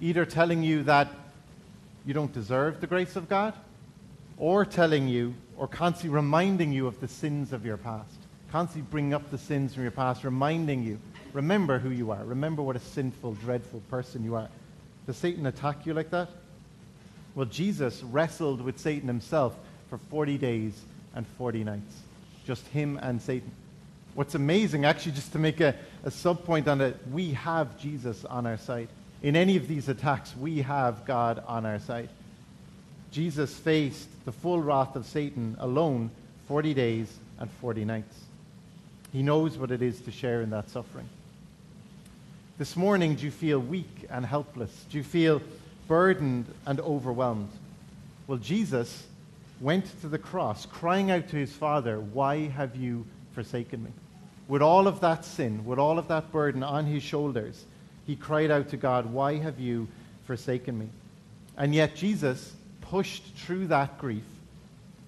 Either 0.00 0.24
telling 0.24 0.62
you 0.62 0.84
that 0.84 1.08
you 2.06 2.14
don't 2.14 2.32
deserve 2.32 2.80
the 2.80 2.86
grace 2.86 3.16
of 3.16 3.28
God, 3.28 3.54
or 4.38 4.64
telling 4.64 5.08
you, 5.08 5.34
or 5.56 5.66
constantly 5.66 6.14
reminding 6.14 6.72
you 6.72 6.86
of 6.86 7.00
the 7.00 7.08
sins 7.08 7.52
of 7.52 7.66
your 7.66 7.76
past. 7.76 8.18
Constantly 8.50 8.88
bringing 8.90 9.14
up 9.14 9.30
the 9.30 9.38
sins 9.38 9.74
from 9.74 9.82
your 9.82 9.92
past, 9.92 10.24
reminding 10.24 10.82
you, 10.84 10.98
remember 11.32 11.78
who 11.78 11.90
you 11.90 12.10
are. 12.10 12.24
Remember 12.24 12.62
what 12.62 12.76
a 12.76 12.80
sinful, 12.80 13.34
dreadful 13.34 13.80
person 13.90 14.24
you 14.24 14.36
are. 14.36 14.48
Does 15.06 15.16
Satan 15.16 15.46
attack 15.46 15.86
you 15.86 15.94
like 15.94 16.10
that? 16.10 16.28
Well, 17.34 17.46
Jesus 17.46 18.02
wrestled 18.02 18.60
with 18.60 18.78
Satan 18.78 19.08
himself 19.08 19.56
for 19.90 19.98
40 19.98 20.38
days 20.38 20.72
and 21.14 21.26
40 21.26 21.64
nights. 21.64 22.00
Just 22.46 22.66
him 22.68 22.98
and 23.02 23.20
Satan. 23.20 23.50
What's 24.14 24.34
amazing, 24.34 24.84
actually, 24.84 25.12
just 25.12 25.32
to 25.32 25.38
make 25.38 25.60
a, 25.60 25.74
a 26.04 26.10
sub 26.10 26.44
point 26.44 26.66
on 26.66 26.80
it, 26.80 26.96
we 27.12 27.32
have 27.34 27.78
Jesus 27.78 28.24
on 28.24 28.46
our 28.46 28.56
side. 28.56 28.88
In 29.22 29.36
any 29.36 29.56
of 29.56 29.68
these 29.68 29.88
attacks, 29.88 30.34
we 30.36 30.62
have 30.62 31.04
God 31.04 31.42
on 31.46 31.66
our 31.66 31.78
side. 31.78 32.08
Jesus 33.10 33.54
faced 33.54 34.08
the 34.24 34.32
full 34.32 34.60
wrath 34.60 34.94
of 34.96 35.06
Satan 35.06 35.56
alone 35.58 36.10
40 36.46 36.74
days 36.74 37.12
and 37.38 37.50
40 37.60 37.84
nights. 37.84 38.16
He 39.12 39.22
knows 39.22 39.56
what 39.56 39.70
it 39.70 39.82
is 39.82 40.00
to 40.02 40.10
share 40.10 40.42
in 40.42 40.50
that 40.50 40.68
suffering. 40.70 41.08
This 42.58 42.76
morning, 42.76 43.14
do 43.14 43.24
you 43.24 43.30
feel 43.30 43.58
weak 43.58 44.06
and 44.10 44.26
helpless? 44.26 44.84
Do 44.90 44.98
you 44.98 45.04
feel 45.04 45.40
burdened 45.86 46.46
and 46.66 46.80
overwhelmed? 46.80 47.50
Well, 48.26 48.38
Jesus 48.38 49.06
went 49.60 50.00
to 50.02 50.08
the 50.08 50.18
cross 50.18 50.66
crying 50.66 51.10
out 51.10 51.28
to 51.28 51.36
his 51.36 51.52
Father, 51.52 51.98
Why 51.98 52.48
have 52.48 52.76
you 52.76 53.06
forsaken 53.32 53.82
me? 53.82 53.90
With 54.48 54.62
all 54.62 54.86
of 54.86 55.00
that 55.00 55.24
sin, 55.24 55.64
with 55.64 55.78
all 55.78 55.98
of 55.98 56.08
that 56.08 56.30
burden 56.30 56.62
on 56.62 56.86
his 56.86 57.02
shoulders, 57.02 57.64
he 58.08 58.16
cried 58.16 58.50
out 58.50 58.70
to 58.70 58.78
God, 58.78 59.12
Why 59.12 59.36
have 59.36 59.60
you 59.60 59.86
forsaken 60.26 60.78
me? 60.78 60.88
And 61.58 61.74
yet, 61.74 61.94
Jesus 61.94 62.54
pushed 62.80 63.22
through 63.36 63.66
that 63.66 63.98
grief 63.98 64.24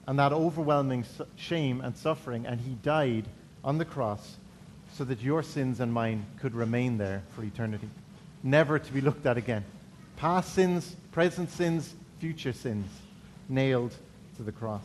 and 0.06 0.18
that 0.18 0.32
overwhelming 0.32 1.06
shame 1.36 1.80
and 1.80 1.96
suffering, 1.96 2.46
and 2.46 2.60
he 2.60 2.74
died 2.82 3.24
on 3.64 3.78
the 3.78 3.86
cross 3.86 4.36
so 4.92 5.04
that 5.04 5.22
your 5.22 5.42
sins 5.42 5.80
and 5.80 5.90
mine 5.90 6.26
could 6.40 6.54
remain 6.54 6.98
there 6.98 7.22
for 7.34 7.42
eternity, 7.42 7.88
never 8.42 8.78
to 8.78 8.92
be 8.92 9.00
looked 9.00 9.24
at 9.24 9.38
again. 9.38 9.64
Past 10.16 10.52
sins, 10.52 10.94
present 11.10 11.50
sins, 11.50 11.94
future 12.18 12.52
sins, 12.52 12.86
nailed 13.48 13.94
to 14.36 14.42
the 14.42 14.52
cross. 14.52 14.84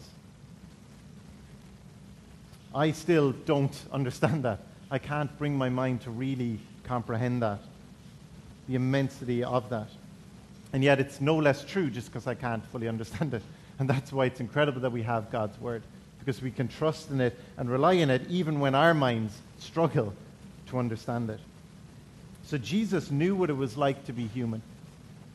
I 2.73 2.93
still 2.93 3.33
don't 3.33 3.77
understand 3.91 4.43
that. 4.43 4.61
I 4.89 4.99
can't 4.99 5.37
bring 5.37 5.57
my 5.57 5.67
mind 5.67 6.03
to 6.03 6.11
really 6.11 6.59
comprehend 6.85 7.41
that, 7.41 7.59
the 8.67 8.75
immensity 8.75 9.43
of 9.43 9.69
that. 9.69 9.89
And 10.73 10.83
yet 10.83 10.99
it's 10.99 11.21
no 11.21 11.37
less 11.37 11.63
true 11.63 11.89
just 11.89 12.11
because 12.11 12.27
I 12.27 12.35
can't 12.35 12.65
fully 12.67 12.87
understand 12.87 13.33
it. 13.33 13.43
And 13.79 13.89
that's 13.89 14.11
why 14.11 14.25
it's 14.25 14.39
incredible 14.39 14.81
that 14.81 14.91
we 14.91 15.03
have 15.03 15.31
God's 15.31 15.59
Word, 15.59 15.83
because 16.19 16.41
we 16.41 16.51
can 16.51 16.67
trust 16.67 17.11
in 17.11 17.21
it 17.21 17.37
and 17.57 17.69
rely 17.69 18.01
on 18.01 18.09
it 18.09 18.29
even 18.29 18.59
when 18.59 18.75
our 18.75 18.93
minds 18.93 19.37
struggle 19.59 20.13
to 20.67 20.79
understand 20.79 21.29
it. 21.29 21.39
So 22.45 22.57
Jesus 22.57 23.11
knew 23.11 23.35
what 23.35 23.49
it 23.49 23.57
was 23.57 23.77
like 23.77 24.05
to 24.05 24.13
be 24.13 24.27
human. 24.27 24.61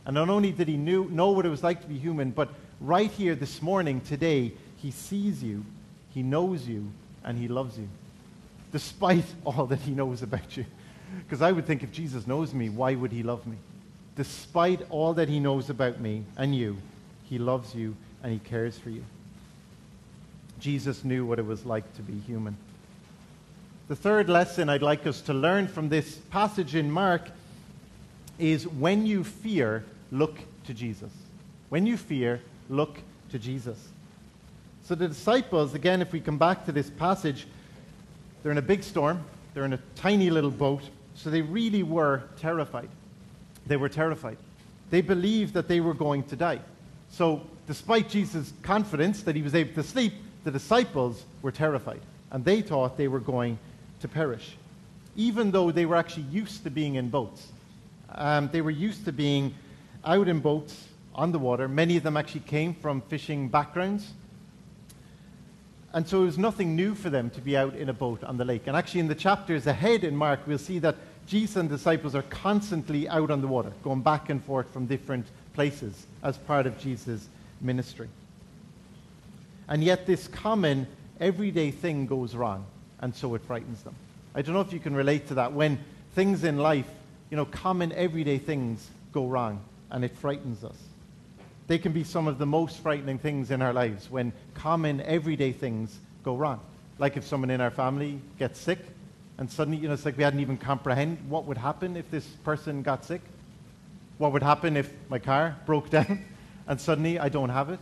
And 0.07 0.15
not 0.15 0.29
only 0.29 0.53
did 0.53 0.69
he 0.69 0.77
knew, 0.77 1.07
know 1.11 1.31
what 1.31 1.45
it 1.45 1.51
was 1.51 1.63
like 1.63 1.83
to 1.83 1.87
be 1.87 1.99
human, 1.99 2.31
but 2.31 2.49
right 2.81 3.11
here 3.11 3.35
this 3.35 3.61
morning, 3.61 4.01
today, 4.01 4.53
he 4.77 4.91
sees 4.91 5.43
you, 5.43 5.65
he 6.15 6.23
knows 6.23 6.67
you, 6.67 6.91
and 7.25 7.37
he 7.37 7.49
loves 7.49 7.79
you, 7.79 7.89
despite 8.73 9.25
all 9.45 9.67
that 9.67 9.81
he 9.81 9.93
knows 9.93 10.23
about 10.23 10.57
you. 10.57 10.65
Because 11.19 11.43
I 11.43 11.53
would 11.53 11.67
think 11.67 11.83
if 11.83 11.93
Jesus 11.93 12.27
knows 12.27 12.55
me, 12.55 12.69
why 12.69 12.95
would 12.95 13.13
he 13.13 13.23
love 13.23 13.47
me? 13.47 13.57
Despite 14.17 14.81
all 14.91 15.15
that 15.15 15.29
he 15.29 15.41
knows 15.41 15.71
about 15.71 16.01
me 16.01 16.25
and 16.37 16.55
you, 16.55 16.77
he 17.25 17.39
loves 17.39 17.75
you 17.75 17.97
and 18.23 18.33
he 18.33 18.39
cares 18.39 18.79
for 18.79 18.91
you. 18.91 19.05
Jesus 20.59 21.05
knew 21.05 21.25
what 21.25 21.39
it 21.39 21.47
was 21.47 21.65
like 21.65 21.95
to 21.97 22.03
be 22.03 22.19
human. 22.27 22.57
The 23.89 23.97
third 23.97 24.29
lesson 24.29 24.69
I'd 24.69 24.83
like 24.83 25.07
us 25.07 25.21
to 25.23 25.35
learn 25.35 25.67
from 25.67 25.89
this 25.89 26.17
passage 26.31 26.75
in 26.75 26.91
Mark 26.91 27.31
is 28.39 28.67
when 28.67 29.07
you 29.07 29.25
fear, 29.25 29.85
look 30.13 30.39
to 30.67 30.75
Jesus. 30.75 31.11
When 31.71 31.87
you 31.87 31.97
fear, 31.97 32.41
look 32.69 32.99
to 33.31 33.39
Jesus. 33.39 33.89
So 34.85 34.95
the 34.95 35.09
disciples, 35.09 35.75
again, 35.75 36.03
if 36.03 36.13
we 36.13 36.21
come 36.21 36.39
back 36.39 36.67
to 36.67 36.73
this 36.73 36.91
passage, 36.91 37.47
they're 38.43 38.53
in 38.53 38.59
a 38.59 38.63
big 38.63 38.83
storm, 38.83 39.25
they're 39.55 39.65
in 39.65 39.73
a 39.73 39.81
tiny 39.95 40.31
little 40.31 40.51
boat, 40.51 40.83
so 41.23 41.31
they 41.31 41.43
really 41.43 41.83
were 41.83 42.23
terrified. 42.39 42.89
They 43.67 43.77
were 43.77 43.89
terrified. 43.89 44.39
They 44.89 45.03
believed 45.03 45.55
that 45.55 45.69
they 45.69 45.81
were 45.81 45.95
going 45.95 46.25
to 46.25 46.37
die. 46.37 46.61
So, 47.11 47.43
despite 47.67 48.09
Jesus' 48.09 48.53
confidence 48.63 49.23
that 49.25 49.37
he 49.37 49.43
was 49.43 49.55
able 49.55 49.75
to 49.75 49.83
sleep, 49.83 50.15
the 50.45 50.51
disciples 50.51 51.25
were 51.43 51.53
terrified, 51.53 52.01
and 52.31 52.45
they 52.45 52.63
thought 52.63 52.97
they 52.97 53.09
were 53.09 53.21
going 53.21 53.59
to 54.01 54.09
perish, 54.09 54.57
even 55.15 55.51
though 55.51 55.71
they 55.71 55.85
were 55.85 55.97
actually 55.97 56.25
used 56.25 56.65
to 56.65 56.71
being 56.71 56.95
in 56.95 57.11
boats. 57.11 57.49
Um, 58.13 58.49
they 58.51 58.63
were 58.63 58.71
used 58.71 59.05
to 59.05 59.13
being 59.13 59.55
out 60.05 60.27
in 60.27 60.41
boats 60.41 60.89
on 61.15 61.33
the 61.33 61.39
water. 61.39 61.69
Many 61.69 61.97
of 61.97 62.03
them 62.03 62.17
actually 62.17 62.41
came 62.41 62.75
from 62.75 63.03
fishing 63.03 63.49
backgrounds. 63.49 64.13
And 65.93 66.07
so 66.07 66.23
it 66.23 66.27
was 66.27 66.39
nothing 66.39 66.77
new 66.77 66.95
for 66.95 67.11
them 67.11 67.31
to 67.31 67.41
be 67.41 67.57
out 67.57 67.75
in 67.75 67.89
a 67.89 67.93
boat 67.93 68.23
on 68.23 68.37
the 68.37 68.45
lake. 68.45 68.63
And 68.67 68.77
actually, 68.77 69.01
in 69.01 69.09
the 69.09 69.15
chapters 69.15 69.67
ahead 69.67 70.05
in 70.05 70.17
Mark, 70.17 70.41
we'll 70.47 70.59
see 70.59 70.79
that 70.79 70.97
Jesus 71.27 71.57
and 71.57 71.69
disciples 71.69 72.15
are 72.15 72.23
constantly 72.23 73.09
out 73.09 73.31
on 73.31 73.41
the 73.41 73.47
water, 73.47 73.73
going 73.85 74.01
back 74.01 74.31
and 74.31 74.43
forth 74.45 74.71
from 74.73 74.87
different 74.87 75.27
places 75.55 76.07
as 76.23 76.37
part 76.37 76.67
of 76.67 76.79
Jesus' 76.79 77.29
ministry. 77.61 78.09
And 79.69 79.85
yet, 79.85 80.07
this 80.07 80.27
common, 80.27 80.87
everyday 81.21 81.71
thing 81.71 82.07
goes 82.07 82.35
wrong, 82.35 82.67
and 83.01 83.15
so 83.15 83.35
it 83.35 83.43
frightens 83.43 83.83
them. 83.83 83.95
I 84.35 84.43
don't 84.43 84.55
know 84.55 84.61
if 84.61 84.73
you 84.73 84.81
can 84.81 84.95
relate 84.95 85.29
to 85.29 85.35
that. 85.35 85.53
When 85.53 85.79
things 86.15 86.45
in 86.45 86.59
life, 86.59 86.89
you 87.31 87.37
know, 87.37 87.45
common, 87.45 87.93
everyday 87.93 88.39
things 88.39 88.89
go 89.13 89.27
wrong, 89.27 89.61
and 89.91 90.05
it 90.05 90.17
frightens 90.17 90.65
us. 90.65 90.77
They 91.69 91.79
can 91.79 91.93
be 91.93 92.03
some 92.03 92.27
of 92.27 92.39
the 92.39 92.47
most 92.47 92.79
frightening 92.79 93.19
things 93.19 93.53
in 93.53 93.63
our 93.63 93.73
lives 93.73 94.11
when 94.11 94.33
common, 94.55 95.01
everyday 95.03 95.53
things 95.53 95.97
go 96.25 96.35
wrong. 96.35 96.59
Like 96.99 97.17
if 97.17 97.25
someone 97.25 97.51
in 97.51 97.61
our 97.61 97.71
family 97.71 98.21
gets 98.41 98.59
sick, 98.59 98.81
and 99.41 99.51
suddenly, 99.51 99.79
you 99.81 99.89
know, 99.89 99.95
it's 99.95 100.05
like 100.05 100.19
we 100.19 100.23
hadn't 100.23 100.41
even 100.41 100.59
comprehended 100.59 101.29
what 101.29 101.47
would 101.47 101.57
happen 101.57 101.97
if 101.97 102.11
this 102.11 102.27
person 102.45 102.83
got 102.83 103.07
sick. 103.07 103.23
What 104.19 104.33
would 104.33 104.43
happen 104.43 104.77
if 104.77 104.93
my 105.09 105.19
car 105.19 105.57
broke 105.65 105.89
down 105.97 106.27
and 106.69 106.79
suddenly 106.79 107.19
I 107.19 107.31
don't 107.31 107.49
have 107.49 107.71
it? 107.71 107.81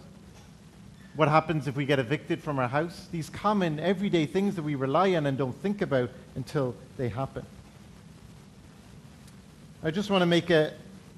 What 1.16 1.26
happens 1.26 1.66
if 1.66 1.74
we 1.74 1.84
get 1.84 1.98
evicted 1.98 2.40
from 2.40 2.60
our 2.60 2.68
house? 2.68 3.08
These 3.10 3.28
common, 3.28 3.80
everyday 3.80 4.24
things 4.24 4.54
that 4.54 4.62
we 4.62 4.76
rely 4.76 5.16
on 5.16 5.26
and 5.26 5.36
don't 5.36 5.52
think 5.60 5.82
about 5.82 6.10
until 6.36 6.76
they 6.96 7.08
happen. 7.08 7.44
I 9.82 9.90
just 9.90 10.10
want 10.10 10.22
to 10.22 10.26
make 10.26 10.50
a, 10.50 10.72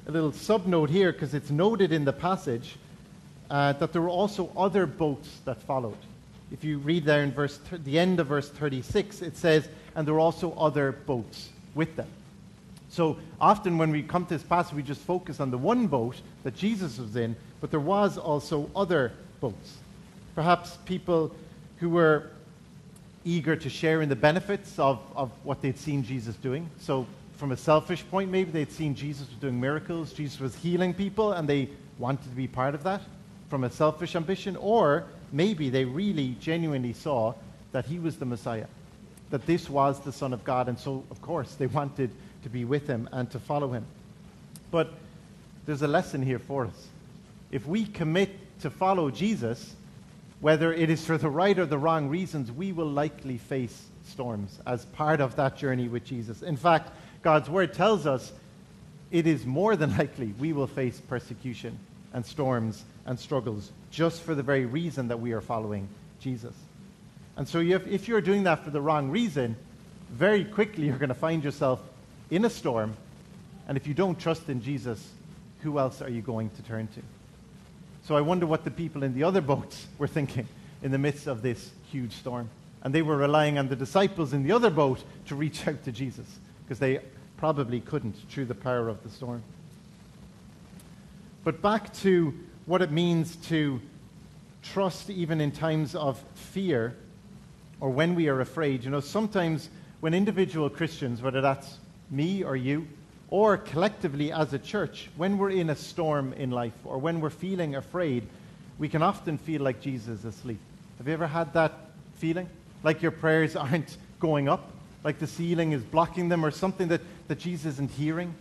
a 0.07 0.11
little 0.11 0.33
subnote 0.33 0.88
here 0.88 1.12
because 1.12 1.35
it's 1.35 1.50
noted 1.50 1.92
in 1.92 2.07
the 2.07 2.14
passage 2.14 2.76
uh, 3.50 3.74
that 3.74 3.92
there 3.92 4.00
were 4.00 4.09
also 4.09 4.50
other 4.57 4.87
boats 4.87 5.40
that 5.44 5.61
followed. 5.64 5.98
If 6.53 6.65
you 6.65 6.79
read 6.79 7.05
there 7.05 7.23
in 7.23 7.33
verse 7.33 7.59
th- 7.71 7.83
the 7.85 7.99
end 7.99 8.21
of 8.21 8.27
verse 8.27 8.49
36, 8.49 9.23
it 9.23 9.37
says, 9.37 9.69
and 9.95 10.07
there 10.07 10.15
were 10.15 10.21
also 10.21 10.53
other 10.55 10.93
boats 10.93 11.51
with 11.75 11.97
them. 11.97 12.09
So 12.91 13.19
often 13.41 13.79
when 13.79 13.93
we 13.93 14.03
come 14.03 14.27
to 14.27 14.35
this 14.35 14.43
passage, 14.43 14.75
we 14.75 14.83
just 14.83 15.01
focus 15.03 15.39
on 15.39 15.51
the 15.51 15.59
one 15.59 15.87
boat 15.87 16.21
that 16.43 16.57
Jesus 16.57 16.99
was 16.99 17.15
in, 17.15 17.37
but 17.61 17.71
there 17.71 17.81
was 17.81 18.19
also 18.19 18.69
other 18.75 19.13
boats. 19.41 19.77
Perhaps 20.35 20.79
people 20.85 21.33
who 21.79 21.89
were 21.91 22.31
eager 23.25 23.55
to 23.55 23.69
share 23.69 24.03
in 24.03 24.09
the 24.09 24.17
benefits 24.17 24.79
of, 24.79 25.01
of 25.15 25.31
what 25.45 25.63
they'd 25.63 25.79
seen 25.79 26.03
Jesus 26.03 26.35
doing. 26.37 26.69
So 26.81 27.07
from 27.37 27.53
a 27.53 27.57
selfish 27.57 28.05
point, 28.11 28.31
maybe 28.31 28.51
they'd 28.51 28.73
seen 28.73 28.95
Jesus 28.95 29.29
was 29.29 29.39
doing 29.39 29.61
miracles, 29.61 30.13
Jesus 30.13 30.41
was 30.41 30.55
healing 30.57 30.93
people, 30.93 31.33
and 31.33 31.49
they 31.49 31.69
wanted 31.99 32.25
to 32.25 32.37
be 32.37 32.49
part 32.49 32.75
of 32.75 32.83
that 32.83 33.03
from 33.49 33.65
a 33.65 33.71
selfish 33.71 34.17
ambition. 34.17 34.57
Or 34.57 35.05
maybe 35.33 35.71
they 35.71 35.85
really 35.85 36.37
genuinely 36.40 36.93
saw 36.93 37.35
that 37.73 37.87
he 37.87 37.99
was 37.99 38.16
the 38.16 38.25
Messiah, 38.25 38.66
that 39.31 39.47
this 39.47 39.71
was 39.71 40.01
the 40.01 40.12
Son 40.12 40.33
of 40.33 40.45
God, 40.45 40.69
and 40.69 40.79
so, 40.79 41.05
of 41.11 41.23
course, 41.23 41.55
they 41.55 41.66
wanted 41.66 42.11
to 42.43 42.49
be 42.49 42.64
with 42.64 42.87
him 42.87 43.09
and 43.12 43.31
to 43.31 43.38
follow 43.38 43.73
him. 43.73 43.85
But 44.71 44.93
there's 45.66 45.83
a 45.83 45.88
lesson 45.88 46.23
here 46.23 46.38
for 46.38 46.66
us. 46.66 46.88
If 47.51 47.66
we 47.66 47.85
commit 47.85 48.31
to 48.61 48.71
follow 48.71 49.11
Jesus, 49.11 49.75
whether 50.40 50.73
it 50.73 50.90
is 50.90 51.05
for 51.05 51.19
the 51.19 51.29
right 51.29 51.59
or 51.59 51.66
the 51.66 51.79
wrong 51.79 52.09
reasons, 52.09 52.51
we 52.51 52.73
will 52.73 52.90
likely 52.90 53.38
face 53.38 53.87
storms 54.07 54.59
as 54.66 54.85
part 54.87 55.21
of 55.21 55.37
that 55.37 55.57
journey 55.57 55.88
with 55.88 56.05
Jesus. 56.05 56.43
In 56.43 56.57
fact, 56.57 56.90
God's 57.23 57.51
word 57.51 57.75
tells 57.75 58.07
us 58.07 58.33
it 59.11 59.27
is 59.27 59.45
more 59.45 59.77
than 59.77 59.97
likely 59.97 60.35
we 60.38 60.53
will 60.53 60.66
face 60.66 61.01
persecution 61.01 61.79
and 62.12 62.25
storms 62.25 62.85
and 63.07 63.18
struggles 63.18 63.70
just 63.90 64.23
for 64.23 64.35
the 64.35 64.42
very 64.42 64.66
reason 64.66 65.09
that 65.09 65.20
we 65.20 65.33
are 65.33 65.40
following 65.40 65.88
Jesus. 66.20 66.55
And 67.37 67.49
so, 67.49 67.61
if, 67.61 67.87
if 67.87 68.09
you're 68.09 68.20
doing 68.20 68.44
that 68.44 68.64
for 68.64 68.70
the 68.70 68.81
wrong 68.81 69.11
reason, 69.11 69.57
very 70.11 70.44
quickly 70.44 70.87
you're 70.87 70.99
going 70.99 71.09
to 71.09 71.14
find 71.14 71.42
yourself 71.42 71.81
in 72.31 72.44
a 72.44 72.51
storm. 72.51 72.96
And 73.68 73.77
if 73.77 73.87
you 73.87 73.94
don't 73.94 74.18
trust 74.18 74.49
in 74.49 74.62
Jesus, 74.62 75.09
who 75.62 75.79
else 75.79 76.03
are 76.03 76.11
you 76.11 76.23
going 76.23 76.51
to 76.51 76.62
turn 76.62 76.88
to? 76.88 77.01
So, 78.05 78.16
I 78.16 78.20
wonder 78.20 78.46
what 78.46 78.64
the 78.64 78.70
people 78.70 79.03
in 79.03 79.14
the 79.14 79.25
other 79.25 79.40
boats 79.40 79.87
were 79.99 80.09
thinking 80.09 80.49
in 80.83 80.90
the 80.90 80.99
midst 80.99 81.27
of 81.27 81.42
this 81.42 81.70
huge 81.90 82.12
storm. 82.12 82.49
And 82.83 82.94
they 82.94 83.03
were 83.03 83.16
relying 83.16 83.59
on 83.59 83.68
the 83.68 83.77
disciples 83.77 84.33
in 84.33 84.42
the 84.42 84.53
other 84.53 84.70
boat 84.70 85.03
to 85.27 85.35
reach 85.35 85.66
out 85.68 85.85
to 85.85 85.92
Jesus 85.92 86.27
because 86.64 86.79
they 86.79 87.01
probably 87.37 87.81
couldn't 87.81 88.16
through 88.31 88.46
the 88.46 88.55
power 88.55 88.88
of 88.88 89.03
the 89.03 89.11
storm. 89.11 89.42
But 91.44 91.62
back 91.62 91.92
to 91.94 92.35
what 92.66 92.83
it 92.83 92.90
means 92.90 93.37
to 93.48 93.81
trust 94.62 95.11
even 95.11 95.40
in 95.40 95.50
times 95.50 95.94
of 95.94 96.22
fear 96.35 96.94
or 97.81 97.90
when 97.90 98.14
we 98.14 98.29
are 98.29 98.40
afraid. 98.40 98.85
You 98.85 98.90
know, 98.90 99.00
sometimes 99.00 99.70
when 100.00 100.14
individual 100.14 100.68
Christians, 100.68 101.22
whether 101.22 101.40
that's 101.40 101.79
me 102.11 102.44
or 102.44 102.57
you, 102.57 102.87
or 103.31 103.57
collectively 103.57 104.33
as 104.33 104.53
a 104.53 104.59
church, 104.59 105.09
when 105.16 105.38
we're 105.38 105.50
in 105.50 105.70
a 105.70 105.76
storm 105.76 106.33
in 106.35 106.50
life 106.50 106.74
or 106.85 106.98
when 106.98 107.20
we're 107.20 107.31
feeling 107.31 107.76
afraid, 107.76 108.26
we 108.79 108.88
can 108.88 109.03
often 109.03 109.38
feel 109.38 109.62
like 109.62 109.81
Jesus 109.81 110.20
is 110.20 110.24
asleep. 110.24 110.59
Have 110.98 111.07
you 111.07 111.14
ever 111.14 111.26
had 111.26 111.53
that 111.55 111.72
feeling? 112.16 112.48
Like 112.83 113.03
your 113.03 113.12
prayers 113.12 113.57
aren't 113.57 113.96
going 114.18 114.48
up, 114.48 114.70
like 115.05 115.18
the 115.18 115.26
ceiling 115.26 115.72
is 115.72 115.83
blocking 115.83 116.29
them, 116.29 116.44
or 116.44 116.50
something 116.50 116.88
that, 116.88 117.00
that 117.29 117.38
Jesus 117.38 117.74
isn't 117.74 117.90
hearing, 117.92 118.35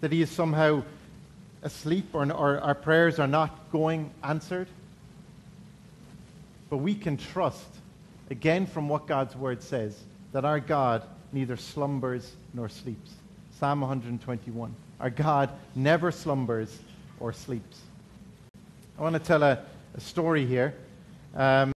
that 0.00 0.12
he 0.12 0.22
is 0.22 0.30
somehow 0.30 0.82
asleep 1.62 2.06
or, 2.12 2.30
or 2.32 2.60
our 2.60 2.74
prayers 2.74 3.18
are 3.18 3.26
not 3.26 3.70
going 3.72 4.10
answered? 4.22 4.68
But 6.70 6.78
we 6.78 6.94
can 6.94 7.16
trust, 7.16 7.66
again, 8.30 8.66
from 8.66 8.88
what 8.88 9.06
God's 9.06 9.34
word 9.34 9.62
says, 9.62 9.98
that 10.32 10.44
our 10.44 10.60
God 10.60 11.02
neither 11.32 11.56
slumbers 11.56 12.34
nor 12.54 12.68
sleeps. 12.68 13.12
Psalm 13.58 13.80
121. 13.80 14.74
Our 15.00 15.10
God 15.10 15.50
never 15.74 16.10
slumbers 16.10 16.78
or 17.20 17.32
sleeps. 17.32 17.80
I 18.98 19.02
want 19.02 19.14
to 19.14 19.20
tell 19.20 19.42
a, 19.42 19.58
a 19.94 20.00
story 20.00 20.44
here. 20.44 20.74
Um, 21.34 21.72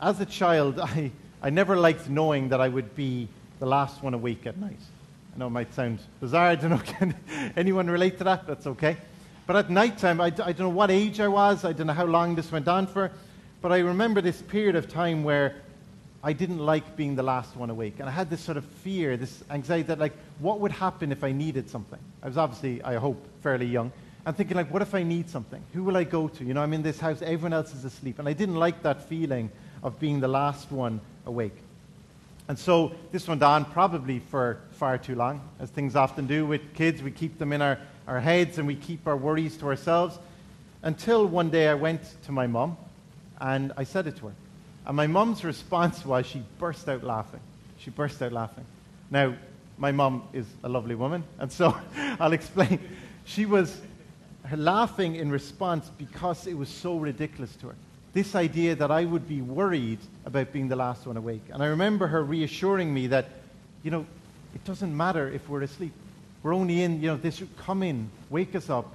as 0.00 0.20
a 0.20 0.26
child, 0.26 0.78
I, 0.82 1.10
I 1.42 1.50
never 1.50 1.76
liked 1.76 2.08
knowing 2.08 2.50
that 2.50 2.60
I 2.60 2.68
would 2.68 2.94
be 2.94 3.28
the 3.58 3.66
last 3.66 4.02
one 4.02 4.14
awake 4.14 4.46
at 4.46 4.56
night. 4.58 4.80
I 5.36 5.38
know 5.38 5.48
it 5.48 5.50
might 5.50 5.74
sound 5.74 5.98
bizarre. 6.18 6.46
I 6.46 6.54
don't 6.54 6.70
know, 6.70 6.78
can 6.84 7.14
anyone 7.56 7.90
relate 7.90 8.16
to 8.18 8.24
that? 8.24 8.46
That's 8.46 8.66
okay. 8.66 8.96
But 9.46 9.56
at 9.56 9.70
night 9.70 9.98
time, 9.98 10.18
I, 10.18 10.26
I 10.26 10.30
don't 10.30 10.60
know 10.60 10.68
what 10.70 10.90
age 10.90 11.20
I 11.20 11.28
was, 11.28 11.62
I 11.62 11.74
don't 11.74 11.88
know 11.88 11.92
how 11.92 12.06
long 12.06 12.34
this 12.34 12.50
went 12.50 12.66
on 12.68 12.86
for, 12.86 13.12
but 13.60 13.70
I 13.70 13.80
remember 13.80 14.22
this 14.22 14.40
period 14.40 14.76
of 14.76 14.88
time 14.88 15.24
where 15.24 15.56
I 16.24 16.32
didn't 16.32 16.60
like 16.60 16.96
being 16.96 17.16
the 17.16 17.22
last 17.22 17.54
one 17.54 17.68
awake. 17.68 17.96
And 17.98 18.08
I 18.08 18.12
had 18.12 18.30
this 18.30 18.40
sort 18.40 18.56
of 18.56 18.64
fear, 18.64 19.18
this 19.18 19.44
anxiety 19.50 19.88
that, 19.88 19.98
like, 19.98 20.14
what 20.38 20.60
would 20.60 20.72
happen 20.72 21.12
if 21.12 21.22
I 21.22 21.32
needed 21.32 21.68
something? 21.68 22.00
I 22.22 22.28
was 22.28 22.38
obviously, 22.38 22.82
I 22.82 22.94
hope, 22.94 23.22
fairly 23.42 23.66
young. 23.66 23.92
I'm 24.24 24.32
thinking, 24.32 24.56
like, 24.56 24.72
what 24.72 24.80
if 24.80 24.94
I 24.94 25.02
need 25.02 25.28
something? 25.28 25.62
Who 25.74 25.84
will 25.84 25.98
I 25.98 26.04
go 26.04 26.28
to? 26.28 26.44
You 26.44 26.54
know, 26.54 26.62
I'm 26.62 26.72
in 26.72 26.82
this 26.82 26.98
house, 26.98 27.20
everyone 27.20 27.52
else 27.52 27.74
is 27.74 27.84
asleep. 27.84 28.18
And 28.18 28.26
I 28.26 28.32
didn't 28.32 28.56
like 28.56 28.82
that 28.84 29.02
feeling 29.02 29.50
of 29.82 30.00
being 30.00 30.20
the 30.20 30.28
last 30.28 30.72
one 30.72 30.98
awake. 31.26 31.56
And 32.48 32.58
so 32.58 32.92
this 33.10 33.26
went 33.26 33.42
on 33.42 33.64
probably 33.64 34.20
for 34.20 34.58
far 34.72 34.98
too 34.98 35.14
long, 35.14 35.40
as 35.58 35.70
things 35.70 35.96
often 35.96 36.26
do 36.26 36.46
with 36.46 36.74
kids. 36.74 37.02
We 37.02 37.10
keep 37.10 37.38
them 37.38 37.52
in 37.52 37.60
our, 37.60 37.78
our 38.06 38.20
heads 38.20 38.58
and 38.58 38.66
we 38.66 38.76
keep 38.76 39.06
our 39.06 39.16
worries 39.16 39.56
to 39.58 39.66
ourselves. 39.66 40.18
Until 40.82 41.26
one 41.26 41.50
day 41.50 41.68
I 41.68 41.74
went 41.74 42.02
to 42.24 42.32
my 42.32 42.46
mum 42.46 42.76
and 43.40 43.72
I 43.76 43.84
said 43.84 44.06
it 44.06 44.16
to 44.18 44.28
her. 44.28 44.34
And 44.86 44.96
my 44.96 45.08
mum's 45.08 45.42
response 45.42 46.04
was 46.06 46.26
she 46.26 46.42
burst 46.58 46.88
out 46.88 47.02
laughing. 47.02 47.40
She 47.78 47.90
burst 47.90 48.22
out 48.22 48.32
laughing. 48.32 48.64
Now, 49.10 49.34
my 49.78 49.92
mum 49.92 50.22
is 50.32 50.46
a 50.62 50.68
lovely 50.68 50.94
woman, 50.94 51.24
and 51.38 51.52
so 51.52 51.76
I'll 52.20 52.32
explain. 52.32 52.78
She 53.24 53.44
was 53.44 53.80
laughing 54.54 55.16
in 55.16 55.30
response 55.30 55.90
because 55.98 56.46
it 56.46 56.54
was 56.54 56.68
so 56.68 56.96
ridiculous 56.96 57.54
to 57.56 57.68
her. 57.68 57.74
This 58.16 58.34
idea 58.34 58.74
that 58.76 58.90
I 58.90 59.04
would 59.04 59.28
be 59.28 59.42
worried 59.42 59.98
about 60.24 60.50
being 60.50 60.68
the 60.68 60.76
last 60.76 61.06
one 61.06 61.18
awake. 61.18 61.42
And 61.52 61.62
I 61.62 61.66
remember 61.66 62.06
her 62.06 62.24
reassuring 62.24 62.94
me 62.94 63.08
that, 63.08 63.28
you 63.82 63.90
know, 63.90 64.06
it 64.54 64.64
doesn't 64.64 64.96
matter 64.96 65.30
if 65.30 65.46
we're 65.50 65.60
asleep. 65.60 65.92
We're 66.42 66.54
only 66.54 66.80
in, 66.80 67.02
you 67.02 67.08
know, 67.08 67.18
this 67.18 67.36
should 67.36 67.54
come 67.58 67.82
in, 67.82 68.08
wake 68.30 68.54
us 68.54 68.70
up, 68.70 68.94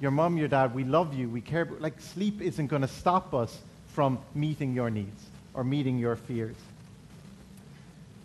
your 0.00 0.10
mom, 0.10 0.36
your 0.36 0.48
dad, 0.48 0.74
we 0.74 0.82
love 0.82 1.14
you, 1.14 1.28
we 1.28 1.40
care. 1.40 1.68
Like, 1.78 2.00
sleep 2.00 2.42
isn't 2.42 2.66
going 2.66 2.82
to 2.82 2.88
stop 2.88 3.34
us 3.34 3.56
from 3.94 4.18
meeting 4.34 4.74
your 4.74 4.90
needs 4.90 5.26
or 5.54 5.62
meeting 5.62 5.96
your 5.96 6.16
fears. 6.16 6.56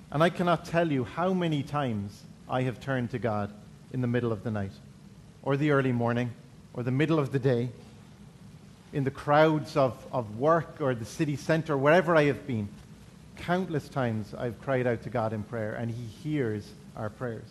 And 0.10 0.24
I 0.24 0.32
cannot 0.32 0.66
tell 0.66 0.92
you 0.92 1.04
how 1.04 1.36
many 1.36 1.62
times 1.62 2.24
I 2.50 2.64
have 2.64 2.80
turned 2.80 3.12
to 3.12 3.20
God 3.20 3.52
in 3.94 4.02
the 4.02 4.08
middle 4.08 4.32
of 4.32 4.44
the 4.44 4.50
night, 4.50 4.74
or 5.44 5.56
the 5.56 5.70
early 5.70 5.92
morning, 5.92 6.32
or 6.74 6.82
the 6.82 6.90
middle 6.90 7.20
of 7.20 7.32
the 7.32 7.38
day, 7.38 7.70
in 8.96 9.04
the 9.04 9.12
crowds 9.12 9.76
of, 9.76 9.94
of 10.14 10.40
work 10.40 10.78
or 10.80 10.96
the 10.96 11.04
city 11.04 11.36
center, 11.36 11.78
wherever 11.78 12.16
I 12.16 12.24
have 12.24 12.48
been. 12.48 12.70
Countless 13.36 13.90
times 13.90 14.34
I've 14.34 14.60
cried 14.62 14.88
out 14.88 15.04
to 15.04 15.10
God 15.10 15.34
in 15.34 15.44
prayer, 15.44 15.74
and 15.74 15.92
He 15.92 16.06
hears 16.24 16.66
our 16.96 17.10
prayers. 17.10 17.50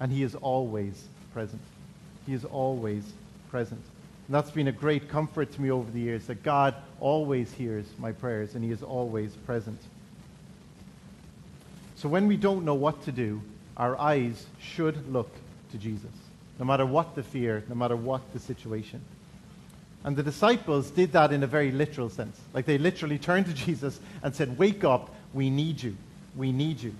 And 0.00 0.10
He 0.10 0.22
is 0.22 0.34
always 0.34 1.04
present. 1.34 1.60
He 2.24 2.32
is 2.32 2.46
always 2.46 3.04
present. 3.50 3.82
And 4.26 4.34
that's 4.34 4.50
been 4.50 4.68
a 4.68 4.72
great 4.72 5.10
comfort 5.10 5.52
to 5.52 5.60
me 5.60 5.70
over 5.70 5.88
the 5.90 6.00
years 6.00 6.26
that 6.28 6.42
God 6.42 6.74
always 6.98 7.52
hears 7.52 7.84
my 7.98 8.12
prayers 8.12 8.54
and 8.54 8.64
He 8.64 8.70
is 8.70 8.82
always 8.82 9.36
present. 9.44 9.78
So 11.96 12.08
when 12.08 12.26
we 12.26 12.38
don't 12.38 12.64
know 12.64 12.74
what 12.74 13.04
to 13.04 13.12
do, 13.12 13.42
our 13.76 14.00
eyes 14.00 14.46
should 14.58 15.12
look 15.12 15.30
to 15.72 15.78
Jesus, 15.78 16.10
no 16.58 16.64
matter 16.64 16.86
what 16.86 17.14
the 17.14 17.22
fear, 17.22 17.62
no 17.68 17.74
matter 17.74 17.96
what 17.96 18.32
the 18.32 18.38
situation. 18.38 19.02
And 20.06 20.16
the 20.16 20.22
disciples 20.22 20.90
did 20.90 21.12
that 21.12 21.32
in 21.32 21.42
a 21.42 21.48
very 21.48 21.72
literal 21.72 22.08
sense. 22.08 22.40
Like 22.54 22.64
they 22.64 22.78
literally 22.78 23.18
turned 23.18 23.46
to 23.46 23.52
Jesus 23.66 23.98
and 24.22 24.34
said, 24.34 24.56
Wake 24.56 24.84
up, 24.84 25.12
we 25.34 25.50
need 25.50 25.82
you. 25.82 25.96
We 26.36 26.52
need 26.52 26.80
you. 26.80 26.94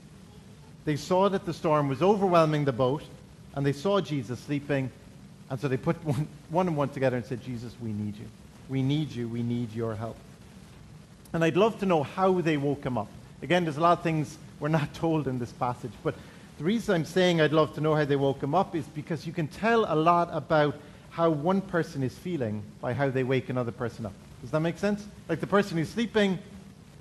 They 0.84 0.96
saw 0.96 1.28
that 1.28 1.46
the 1.46 1.54
storm 1.54 1.88
was 1.88 2.02
overwhelming 2.02 2.64
the 2.64 2.72
boat, 2.72 3.02
and 3.54 3.64
they 3.64 3.72
saw 3.72 4.00
Jesus 4.00 4.38
sleeping, 4.40 4.90
and 5.48 5.58
so 5.58 5.68
they 5.68 5.76
put 5.76 5.96
one, 6.04 6.28
one 6.50 6.66
and 6.66 6.76
one 6.76 6.88
together 6.88 7.16
and 7.16 7.24
said, 7.24 7.42
Jesus, 7.42 7.74
we 7.80 7.92
need 7.92 8.16
you. 8.16 8.26
We 8.68 8.82
need 8.82 9.12
you. 9.12 9.28
We 9.28 9.42
need 9.42 9.72
your 9.72 9.94
help. 9.94 10.16
And 11.32 11.44
I'd 11.44 11.56
love 11.56 11.78
to 11.80 11.86
know 11.86 12.02
how 12.02 12.40
they 12.40 12.56
woke 12.56 12.84
him 12.84 12.98
up. 12.98 13.08
Again, 13.42 13.64
there's 13.64 13.76
a 13.76 13.80
lot 13.80 13.98
of 13.98 14.04
things 14.04 14.36
we're 14.58 14.68
not 14.68 14.92
told 14.94 15.28
in 15.28 15.38
this 15.38 15.52
passage. 15.52 15.92
But 16.02 16.16
the 16.58 16.64
reason 16.64 16.94
I'm 16.94 17.04
saying 17.04 17.40
I'd 17.40 17.52
love 17.52 17.74
to 17.74 17.80
know 17.80 17.94
how 17.94 18.04
they 18.04 18.16
woke 18.16 18.42
him 18.42 18.54
up 18.54 18.74
is 18.74 18.84
because 18.86 19.26
you 19.26 19.32
can 19.32 19.46
tell 19.46 19.84
a 19.92 19.94
lot 19.94 20.28
about 20.32 20.74
how 21.16 21.30
one 21.30 21.62
person 21.62 22.02
is 22.02 22.14
feeling 22.14 22.62
by 22.82 22.92
how 22.92 23.08
they 23.08 23.24
wake 23.24 23.48
another 23.48 23.72
person 23.72 24.04
up. 24.04 24.12
Does 24.42 24.50
that 24.50 24.60
make 24.60 24.76
sense? 24.76 25.06
Like 25.30 25.40
the 25.40 25.46
person 25.46 25.78
who's 25.78 25.88
sleeping 25.88 26.38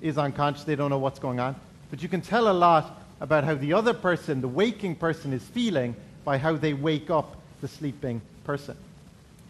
is 0.00 0.16
unconscious, 0.16 0.64
they 0.64 0.74
don't 0.74 0.88
know 0.88 0.96
what's 0.96 1.18
going 1.18 1.38
on. 1.38 1.54
But 1.90 2.02
you 2.02 2.08
can 2.08 2.22
tell 2.22 2.50
a 2.50 2.56
lot 2.56 3.02
about 3.20 3.44
how 3.44 3.56
the 3.56 3.74
other 3.74 3.92
person, 3.92 4.40
the 4.40 4.48
waking 4.48 4.94
person, 4.94 5.34
is 5.34 5.42
feeling 5.42 5.94
by 6.24 6.38
how 6.38 6.56
they 6.56 6.72
wake 6.72 7.10
up 7.10 7.36
the 7.60 7.68
sleeping 7.68 8.22
person. 8.44 8.74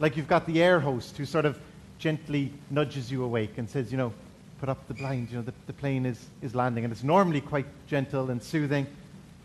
Like 0.01 0.17
you've 0.17 0.27
got 0.27 0.47
the 0.47 0.61
air 0.61 0.81
host 0.81 1.17
who 1.17 1.27
sort 1.27 1.45
of 1.45 1.61
gently 2.01 2.53
nudges 2.69 3.09
you 3.09 3.23
awake 3.23 3.59
and 3.59 3.71
says, 3.71 3.93
you 3.93 3.99
know, 3.99 4.13
put 4.59 4.69
up 4.69 4.85
the 4.89 4.95
blind, 4.95 5.31
you 5.31 5.37
know, 5.37 5.43
the, 5.43 5.55
the 5.69 5.75
plane 5.75 6.05
is, 6.05 6.27
is 6.43 6.57
landing. 6.57 6.83
And 6.83 6.93
it's 6.93 7.05
normally 7.05 7.41
quite 7.41 7.67
gentle 7.87 8.31
and 8.31 8.43
soothing. 8.43 8.89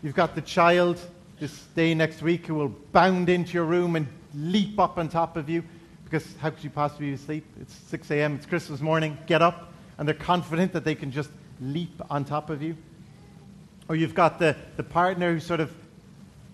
You've 0.02 0.16
got 0.16 0.34
the 0.34 0.42
child 0.42 0.98
this 1.38 1.56
day 1.76 1.94
next 1.94 2.22
week 2.22 2.46
who 2.46 2.56
will 2.56 2.74
bound 2.90 3.28
into 3.28 3.52
your 3.52 3.66
room 3.66 3.94
and 3.94 4.08
leap 4.34 4.78
up 4.78 4.98
on 4.98 5.08
top 5.08 5.36
of 5.36 5.48
you 5.48 5.62
because 6.12 6.34
how 6.40 6.50
could 6.50 6.62
you 6.62 6.70
possibly 6.70 7.08
be 7.08 7.12
asleep? 7.14 7.44
It's 7.60 7.72
6 7.88 8.10
a.m., 8.10 8.34
it's 8.34 8.44
Christmas 8.44 8.80
morning, 8.80 9.16
get 9.26 9.40
up. 9.40 9.72
And 9.96 10.06
they're 10.06 10.14
confident 10.14 10.72
that 10.74 10.84
they 10.84 10.94
can 10.94 11.10
just 11.10 11.30
leap 11.60 12.00
on 12.10 12.24
top 12.24 12.50
of 12.50 12.62
you. 12.62 12.76
Or 13.88 13.96
you've 13.96 14.14
got 14.14 14.38
the, 14.38 14.54
the 14.76 14.82
partner 14.82 15.32
who 15.32 15.40
sort 15.40 15.60
of 15.60 15.72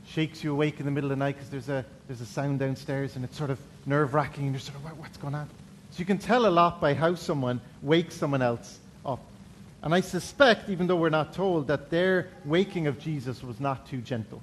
shakes 0.07 0.45
you 0.45 0.53
awake 0.53 0.79
in 0.79 0.85
the 0.85 0.93
middle 0.93 1.11
of 1.11 1.19
the 1.19 1.25
night 1.25 1.37
because 1.37 1.51
there's 1.51 1.69
a, 1.69 1.85
there's 2.07 2.21
a 2.21 2.27
sound 2.27 2.61
downstairs 2.61 3.17
and 3.17 3.25
it's 3.25 3.37
sort 3.37 3.51
of 3.51 3.59
nerve 3.85 4.14
wracking 4.14 4.45
and 4.45 4.53
you're 4.53 4.61
sort 4.61 4.77
of, 4.77 4.99
what's 4.99 5.17
going 5.17 5.35
on? 5.35 5.49
So 5.91 5.99
you 5.99 6.05
can 6.05 6.19
tell 6.19 6.47
a 6.47 6.51
lot 6.51 6.81
by 6.81 6.95
how 6.95 7.17
someone 7.17 7.61
wakes 7.83 8.14
someone 8.14 8.43
else 8.43 8.79
up. 9.05 9.21
And 9.83 9.93
I 9.93 10.01
suspect, 10.01 10.69
even 10.69 10.87
though 10.87 10.97
we're 10.97 11.09
not 11.09 11.33
told, 11.33 11.67
that 11.67 11.91
their 11.91 12.29
waking 12.45 12.87
of 12.87 13.01
Jesus 13.01 13.43
was 13.43 13.59
not 13.59 13.88
too 13.88 13.99
gentle. 13.99 14.41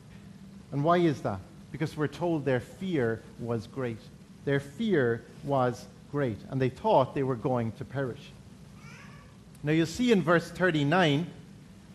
And 0.71 0.83
why 0.83 0.97
is 0.97 1.21
that? 1.21 1.39
Because 1.75 1.97
we're 1.97 2.07
told 2.07 2.45
their 2.45 2.61
fear 2.61 3.21
was 3.37 3.67
great. 3.67 3.97
Their 4.45 4.61
fear 4.61 5.25
was 5.43 5.85
great, 6.09 6.37
and 6.49 6.61
they 6.61 6.69
thought 6.69 7.13
they 7.13 7.21
were 7.21 7.35
going 7.35 7.73
to 7.73 7.83
perish. 7.83 8.31
Now 9.61 9.73
you'll 9.73 9.85
see 9.85 10.13
in 10.13 10.21
verse 10.21 10.49
39, 10.49 11.27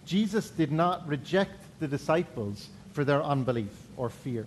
Jesus 0.05 0.51
did 0.51 0.71
not 0.71 1.09
reject 1.09 1.65
the 1.81 1.89
disciples 1.89 2.69
for 2.93 3.05
their 3.05 3.23
unbelief 3.23 3.73
or 3.97 4.11
fear. 4.11 4.47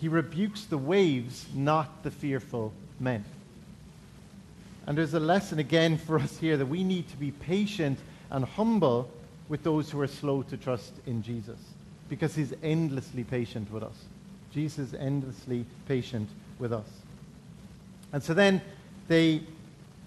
He 0.00 0.06
rebukes 0.06 0.66
the 0.66 0.78
waves, 0.78 1.46
not 1.52 2.04
the 2.04 2.12
fearful 2.12 2.72
men. 3.00 3.24
And 4.86 4.96
there's 4.96 5.14
a 5.14 5.18
lesson 5.18 5.58
again 5.58 5.98
for 5.98 6.20
us 6.20 6.38
here 6.38 6.56
that 6.56 6.66
we 6.66 6.84
need 6.84 7.08
to 7.08 7.16
be 7.16 7.32
patient 7.32 7.98
and 8.30 8.44
humble 8.44 9.10
with 9.48 9.64
those 9.64 9.90
who 9.90 10.00
are 10.00 10.06
slow 10.06 10.44
to 10.44 10.56
trust 10.56 10.92
in 11.04 11.24
Jesus 11.24 11.58
because 12.08 12.36
he's 12.36 12.54
endlessly 12.62 13.24
patient 13.24 13.72
with 13.72 13.82
us. 13.82 14.04
Jesus 14.56 14.94
endlessly 14.94 15.66
patient 15.86 16.30
with 16.58 16.72
us. 16.72 16.88
And 18.14 18.22
so 18.22 18.32
then 18.32 18.62
they 19.06 19.42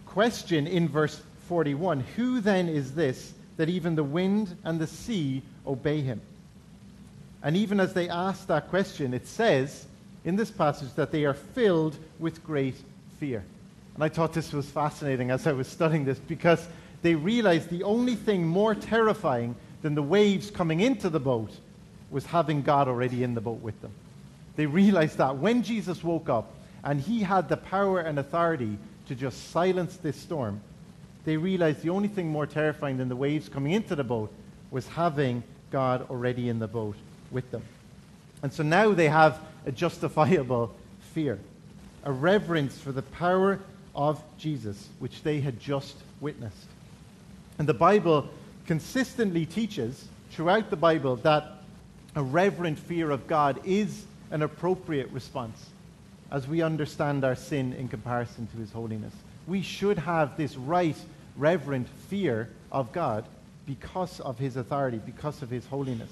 question 0.08 0.66
in 0.66 0.90
verse 0.90 1.22
41 1.48 2.00
Who 2.16 2.42
then 2.42 2.68
is 2.68 2.96
this 2.96 3.32
that 3.58 3.70
even 3.70 3.94
the 3.94 4.04
wind 4.04 4.58
and 4.64 4.80
the 4.80 4.88
sea 4.88 5.44
obey 5.68 6.02
him? 6.02 6.20
And 7.44 7.56
even 7.56 7.80
as 7.80 7.94
they 7.94 8.10
ask 8.10 8.48
that 8.48 8.70
question, 8.70 9.14
it 9.14 9.28
says 9.28 9.86
in 10.26 10.36
this 10.36 10.50
passage 10.50 10.96
that 10.96 11.12
they 11.12 11.26
are 11.26 11.36
filled 11.36 11.96
with 12.18 12.44
great 12.44 12.76
fear. 13.20 13.44
And 13.94 14.04
I 14.04 14.10
thought 14.10 14.34
this 14.34 14.52
was 14.52 14.66
fascinating 14.66 15.30
as 15.30 15.46
I 15.46 15.52
was 15.52 15.68
studying 15.68 16.06
this 16.06 16.18
because 16.18 16.68
they 17.04 17.14
realized 17.14 17.70
the 17.70 17.84
only 17.84 18.16
thing 18.16 18.48
more 18.48 18.74
terrifying 18.74 19.54
than 19.84 19.94
the 19.94 20.02
waves 20.02 20.50
coming 20.50 20.80
into 20.80 21.08
the 21.08 21.20
boat 21.20 21.52
was 22.10 22.26
having 22.26 22.64
God 22.64 22.88
already 22.88 23.22
in 23.22 23.36
the 23.36 23.42
boat 23.42 23.62
with 23.62 23.80
them. 23.84 23.92
They 24.56 24.66
realized 24.66 25.18
that 25.18 25.38
when 25.38 25.64
Jesus 25.64 26.04
woke 26.04 26.30
up 26.30 26.54
and 26.84 27.00
he 27.00 27.22
had 27.22 27.50
the 27.50 27.58
power 27.58 28.00
and 28.00 28.20
authority 28.20 28.78
to 29.08 29.16
just 29.16 29.52
silence 29.52 29.98
this 29.98 30.18
storm, 30.18 30.62
they 31.26 31.38
realized 31.38 31.82
the 31.82 31.90
only 31.90 32.08
thing 32.08 32.30
more 32.30 32.48
terrifying 32.48 32.98
than 32.98 33.10
the 33.10 33.16
waves 33.16 33.50
coming 33.50 33.74
into 33.74 33.96
the 33.96 34.04
boat 34.04 34.32
was 34.72 34.88
having 34.88 35.44
God 35.72 36.10
already 36.10 36.50
in 36.50 36.60
the 36.60 36.68
boat 36.68 36.96
with 37.32 37.50
them. 37.52 37.64
And 38.42 38.52
so 38.52 38.64
now 38.64 38.94
they 38.94 39.10
have 39.10 39.40
a 39.66 39.72
justifiable 39.72 40.74
fear, 41.14 41.40
a 42.04 42.12
reverence 42.12 42.80
for 42.80 42.92
the 42.92 43.02
power 43.02 43.60
of 43.96 44.24
Jesus, 44.38 44.88
which 45.00 45.24
they 45.24 45.42
had 45.42 45.60
just 45.60 45.96
witnessed. 46.22 46.68
And 47.58 47.68
the 47.68 47.74
Bible 47.74 48.30
consistently 48.66 49.46
teaches 49.46 50.06
throughout 50.32 50.70
the 50.70 50.78
Bible 50.78 51.18
that 51.18 51.64
a 52.16 52.24
reverent 52.24 52.80
fear 52.80 53.12
of 53.12 53.28
God 53.28 53.60
is 53.66 54.06
an 54.32 54.42
appropriate 54.42 55.10
response 55.12 55.70
as 56.32 56.48
we 56.48 56.62
understand 56.62 57.24
our 57.24 57.36
sin 57.36 57.74
in 57.74 57.88
comparison 57.88 58.48
to 58.48 58.58
his 58.58 58.72
holiness. 58.72 59.14
We 59.48 59.62
should 59.62 59.98
have 59.98 60.38
this 60.38 60.56
right, 60.56 60.96
reverent 61.36 61.88
fear 62.08 62.50
of 62.72 62.92
God 62.92 63.26
because 63.66 64.20
of 64.20 64.38
his 64.38 64.56
authority, 64.56 65.00
because 65.04 65.42
of 65.42 65.50
his 65.50 65.66
holiness. 65.66 66.12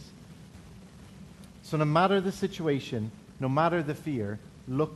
So, 1.64 1.78
no 1.78 1.86
matter 1.86 2.22
the 2.22 2.32
situation, 2.32 3.12
no 3.40 3.50
matter 3.50 3.84
the 3.84 3.94
fear, 3.94 4.40
look 4.68 4.96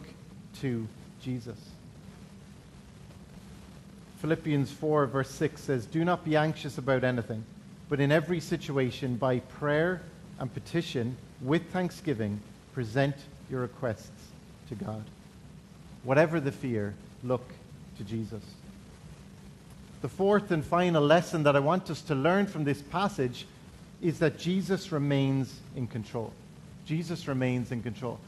to 0.61 0.87
Jesus. 1.21 1.57
Philippians 4.19 4.71
4, 4.71 5.07
verse 5.07 5.31
6 5.31 5.61
says, 5.61 5.85
Do 5.85 6.05
not 6.05 6.23
be 6.23 6.35
anxious 6.35 6.77
about 6.77 7.03
anything, 7.03 7.43
but 7.89 7.99
in 7.99 8.11
every 8.11 8.39
situation, 8.39 9.15
by 9.15 9.39
prayer 9.39 10.01
and 10.39 10.53
petition, 10.53 11.17
with 11.41 11.71
thanksgiving, 11.71 12.39
present 12.73 13.15
your 13.49 13.61
requests 13.61 14.09
to 14.69 14.75
God. 14.75 15.03
Whatever 16.03 16.39
the 16.39 16.51
fear, 16.51 16.93
look 17.23 17.43
to 17.97 18.03
Jesus. 18.03 18.43
The 20.01 20.09
fourth 20.09 20.51
and 20.51 20.65
final 20.65 21.03
lesson 21.03 21.43
that 21.43 21.55
I 21.55 21.59
want 21.59 21.89
us 21.91 22.01
to 22.03 22.15
learn 22.15 22.47
from 22.47 22.63
this 22.63 22.81
passage 22.81 23.45
is 24.01 24.17
that 24.19 24.39
Jesus 24.39 24.91
remains 24.91 25.59
in 25.75 25.87
control. 25.87 26.33
Jesus 26.85 27.27
remains 27.27 27.71
in 27.71 27.83
control. 27.83 28.19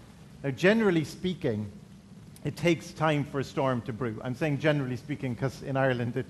Now, 0.43 0.51
generally 0.51 1.03
speaking, 1.03 1.71
it 2.43 2.56
takes 2.56 2.91
time 2.91 3.23
for 3.23 3.39
a 3.39 3.43
storm 3.43 3.82
to 3.84 3.93
brew. 3.93 4.19
I'm 4.23 4.36
saying 4.36 4.60
generally 4.60 4.97
speaking 4.97 5.34
because 5.34 5.63
in 5.63 5.77
Ireland 5.77 6.17
it 6.17 6.25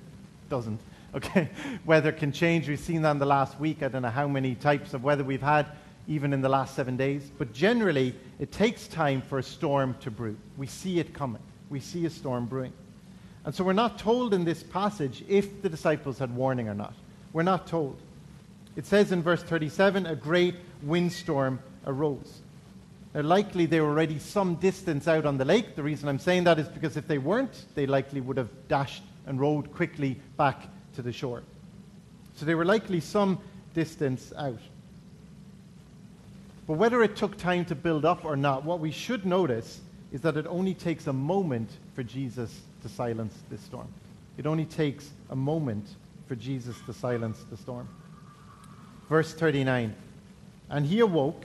doesn't. 0.50 0.80
Okay, 1.16 1.48
weather 1.86 2.12
can 2.12 2.32
change. 2.32 2.68
We've 2.68 2.80
seen 2.80 3.04
that 3.04 3.12
in 3.12 3.20
the 3.20 3.26
last 3.28 3.60
week. 3.60 3.84
I 3.84 3.88
don't 3.88 4.02
know 4.02 4.10
how 4.10 4.28
many 4.28 4.56
types 4.56 4.96
of 4.96 5.04
weather 5.04 5.24
we've 5.24 5.44
had, 5.44 5.68
even 6.08 6.34
in 6.34 6.42
the 6.42 6.50
last 6.50 6.76
seven 6.76 6.98
days. 6.98 7.32
But 7.38 7.54
generally, 7.54 8.16
it 8.40 8.52
takes 8.52 8.88
time 8.88 9.22
for 9.22 9.40
a 9.40 9.44
storm 9.44 9.96
to 10.02 10.12
brew. 10.12 10.38
We 10.58 10.68
see 10.68 11.00
it 11.00 11.14
coming. 11.14 11.42
We 11.70 11.80
see 11.80 12.06
a 12.06 12.10
storm 12.10 12.46
brewing. 12.46 12.74
And 13.46 13.54
so 13.54 13.64
we're 13.64 13.74
not 13.74 14.00
told 14.00 14.34
in 14.34 14.46
this 14.46 14.64
passage 14.64 15.24
if 15.28 15.62
the 15.62 15.70
disciples 15.70 16.18
had 16.18 16.34
warning 16.36 16.70
or 16.70 16.74
not. 16.74 16.94
We're 17.34 17.44
not 17.44 17.68
told. 17.68 17.98
It 18.76 18.86
says 18.86 19.12
in 19.12 19.22
verse 19.22 19.44
37 19.44 20.06
a 20.06 20.16
great 20.16 20.56
windstorm 20.82 21.60
arose. 21.86 22.42
Now, 23.14 23.22
likely 23.22 23.66
they 23.66 23.80
were 23.80 23.90
already 23.90 24.18
some 24.18 24.56
distance 24.56 25.08
out 25.08 25.26
on 25.26 25.38
the 25.38 25.46
lake. 25.46 25.76
The 25.76 25.84
reason 25.84 26.10
I'm 26.10 26.20
saying 26.20 26.46
that 26.46 26.58
is 26.58 26.68
because 26.68 26.98
if 26.98 27.08
they 27.08 27.20
weren't, 27.20 27.66
they 27.76 27.86
likely 27.86 28.22
would 28.22 28.38
have 28.38 28.50
dashed 28.68 29.04
and 29.28 29.40
rowed 29.40 29.72
quickly 29.74 30.20
back 30.36 30.68
to 30.96 31.02
the 31.02 31.12
shore. 31.12 31.44
So 32.36 32.46
they 32.46 32.56
were 32.56 32.66
likely 32.66 33.00
some 33.00 33.40
distance 33.74 34.34
out. 34.38 34.60
But 36.68 36.74
whether 36.74 37.04
it 37.04 37.16
took 37.16 37.38
time 37.38 37.66
to 37.66 37.76
build 37.76 38.06
up 38.06 38.24
or 38.24 38.36
not, 38.36 38.64
what 38.64 38.80
we 38.80 38.92
should 38.92 39.26
notice 39.26 39.82
is 40.12 40.22
that 40.22 40.38
it 40.38 40.46
only 40.48 40.74
takes 40.74 41.08
a 41.08 41.14
moment 41.14 41.70
for 41.94 42.04
Jesus 42.04 42.62
to 42.84 42.90
silence 42.90 43.36
this 43.50 43.62
storm. 43.62 43.88
It 44.38 44.46
only 44.46 44.66
takes 44.66 45.10
a 45.30 45.36
moment 45.36 45.88
for 46.28 46.36
Jesus 46.36 46.78
to 46.86 46.94
silence 46.94 47.44
the 47.50 47.58
storm. 47.58 47.88
Verse 49.10 49.34
39 49.34 49.94
And 50.70 50.86
he 50.86 51.00
awoke 51.02 51.44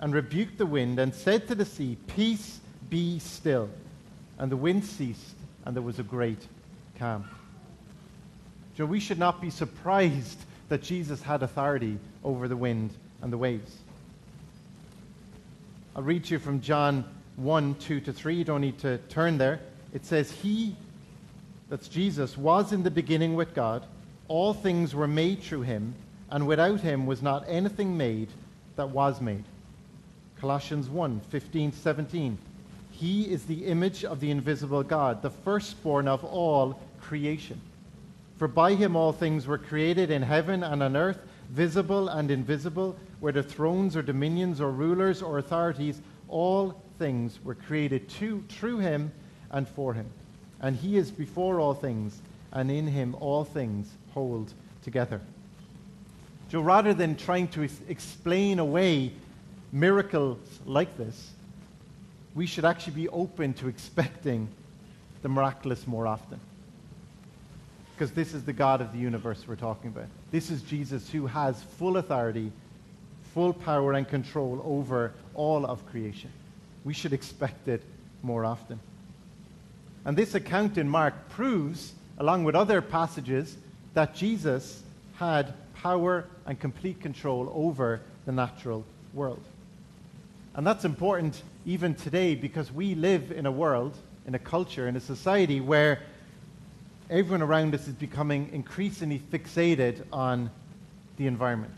and 0.00 0.12
rebuked 0.12 0.58
the 0.58 0.66
wind 0.66 0.98
and 0.98 1.14
said 1.14 1.48
to 1.48 1.54
the 1.54 1.64
sea, 1.64 1.96
Peace 2.06 2.60
be 2.90 3.18
still. 3.18 3.68
And 4.38 4.52
the 4.52 4.56
wind 4.56 4.84
ceased, 4.84 5.34
and 5.64 5.74
there 5.74 5.82
was 5.82 5.98
a 5.98 6.04
great 6.04 6.46
calm. 6.98 7.28
So 8.76 8.86
we 8.86 9.00
should 9.00 9.18
not 9.18 9.40
be 9.40 9.50
surprised 9.50 10.38
that 10.68 10.82
Jesus 10.82 11.22
had 11.22 11.42
authority 11.42 11.98
over 12.22 12.46
the 12.46 12.56
wind 12.56 12.90
and 13.22 13.32
the 13.32 13.38
waves. 13.38 13.78
I'll 15.98 16.04
read 16.04 16.26
to 16.26 16.34
you 16.34 16.38
from 16.38 16.60
John 16.60 17.04
1 17.34 17.74
2 17.74 17.98
to 18.02 18.12
3. 18.12 18.36
You 18.36 18.44
don't 18.44 18.60
need 18.60 18.78
to 18.78 18.98
turn 19.08 19.36
there. 19.36 19.58
It 19.92 20.06
says, 20.06 20.30
He, 20.30 20.76
that's 21.68 21.88
Jesus, 21.88 22.38
was 22.38 22.72
in 22.72 22.84
the 22.84 22.90
beginning 22.92 23.34
with 23.34 23.52
God. 23.52 23.84
All 24.28 24.54
things 24.54 24.94
were 24.94 25.08
made 25.08 25.42
through 25.42 25.62
him, 25.62 25.96
and 26.30 26.46
without 26.46 26.78
him 26.78 27.04
was 27.04 27.20
not 27.20 27.46
anything 27.48 27.96
made 27.96 28.28
that 28.76 28.90
was 28.90 29.20
made. 29.20 29.42
Colossians 30.40 30.88
1 30.88 31.18
15 31.30 31.72
17. 31.72 32.38
He 32.92 33.22
is 33.22 33.46
the 33.46 33.66
image 33.66 34.04
of 34.04 34.20
the 34.20 34.30
invisible 34.30 34.84
God, 34.84 35.20
the 35.20 35.30
firstborn 35.30 36.06
of 36.06 36.22
all 36.22 36.80
creation. 37.00 37.60
For 38.36 38.46
by 38.46 38.74
him 38.74 38.94
all 38.94 39.12
things 39.12 39.48
were 39.48 39.58
created 39.58 40.12
in 40.12 40.22
heaven 40.22 40.62
and 40.62 40.80
on 40.80 40.96
earth, 40.96 41.18
visible 41.50 42.08
and 42.08 42.30
invisible, 42.30 42.96
whether 43.20 43.42
thrones 43.42 43.96
or 43.96 44.02
dominions 44.02 44.60
or 44.60 44.70
rulers 44.70 45.22
or 45.22 45.38
authorities, 45.38 46.00
all 46.28 46.80
things 46.98 47.38
were 47.44 47.54
created 47.54 48.08
to, 48.08 48.44
through 48.48 48.78
him 48.78 49.12
and 49.50 49.68
for 49.68 49.94
him. 49.94 50.06
And 50.60 50.76
he 50.76 50.96
is 50.96 51.10
before 51.10 51.60
all 51.60 51.74
things, 51.74 52.20
and 52.52 52.70
in 52.70 52.86
him 52.86 53.14
all 53.20 53.44
things 53.44 53.90
hold 54.12 54.52
together. 54.82 55.20
So 56.50 56.60
rather 56.60 56.94
than 56.94 57.16
trying 57.16 57.48
to 57.48 57.68
explain 57.88 58.58
away 58.58 59.12
miracles 59.70 60.38
like 60.64 60.96
this, 60.96 61.30
we 62.34 62.46
should 62.46 62.64
actually 62.64 62.94
be 62.94 63.08
open 63.08 63.52
to 63.54 63.68
expecting 63.68 64.48
the 65.22 65.28
miraculous 65.28 65.86
more 65.86 66.06
often. 66.06 66.40
Because 67.98 68.12
this 68.12 68.32
is 68.32 68.44
the 68.44 68.52
God 68.52 68.80
of 68.80 68.92
the 68.92 68.98
universe 68.98 69.44
we're 69.48 69.56
talking 69.56 69.90
about. 69.90 70.06
This 70.30 70.52
is 70.52 70.62
Jesus 70.62 71.10
who 71.10 71.26
has 71.26 71.60
full 71.78 71.96
authority, 71.96 72.52
full 73.34 73.52
power, 73.52 73.94
and 73.94 74.06
control 74.06 74.62
over 74.64 75.12
all 75.34 75.66
of 75.66 75.84
creation. 75.86 76.30
We 76.84 76.94
should 76.94 77.12
expect 77.12 77.66
it 77.66 77.82
more 78.22 78.44
often. 78.44 78.78
And 80.04 80.16
this 80.16 80.36
account 80.36 80.78
in 80.78 80.88
Mark 80.88 81.28
proves, 81.30 81.92
along 82.18 82.44
with 82.44 82.54
other 82.54 82.80
passages, 82.80 83.56
that 83.94 84.14
Jesus 84.14 84.80
had 85.16 85.52
power 85.74 86.24
and 86.46 86.56
complete 86.60 87.00
control 87.00 87.52
over 87.52 88.00
the 88.26 88.32
natural 88.32 88.84
world. 89.12 89.42
And 90.54 90.64
that's 90.64 90.84
important 90.84 91.42
even 91.66 91.96
today 91.96 92.36
because 92.36 92.70
we 92.70 92.94
live 92.94 93.32
in 93.32 93.44
a 93.44 93.50
world, 93.50 93.96
in 94.24 94.36
a 94.36 94.38
culture, 94.38 94.86
in 94.86 94.94
a 94.94 95.00
society 95.00 95.60
where 95.60 95.98
everyone 97.10 97.42
around 97.42 97.74
us 97.74 97.88
is 97.88 97.94
becoming 97.94 98.50
increasingly 98.52 99.18
fixated 99.18 100.02
on 100.12 100.50
the 101.16 101.26
environment, 101.26 101.74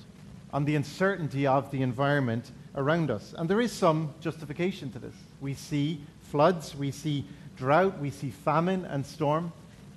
on 0.52 0.64
the 0.64 0.74
uncertainty 0.74 1.46
of 1.46 1.70
the 1.70 1.82
environment 1.82 2.50
around 2.74 3.10
us. 3.10 3.34
And 3.38 3.48
there 3.48 3.60
is 3.60 3.72
some 3.72 4.12
justification 4.20 4.90
to 4.92 4.98
this. 4.98 5.14
We 5.40 5.54
see 5.54 6.00
floods, 6.22 6.76
we 6.76 6.90
see 6.90 7.24
drought, 7.56 7.98
we 8.00 8.10
see 8.10 8.30
famine 8.30 8.84
and 8.84 9.06
storm 9.06 9.52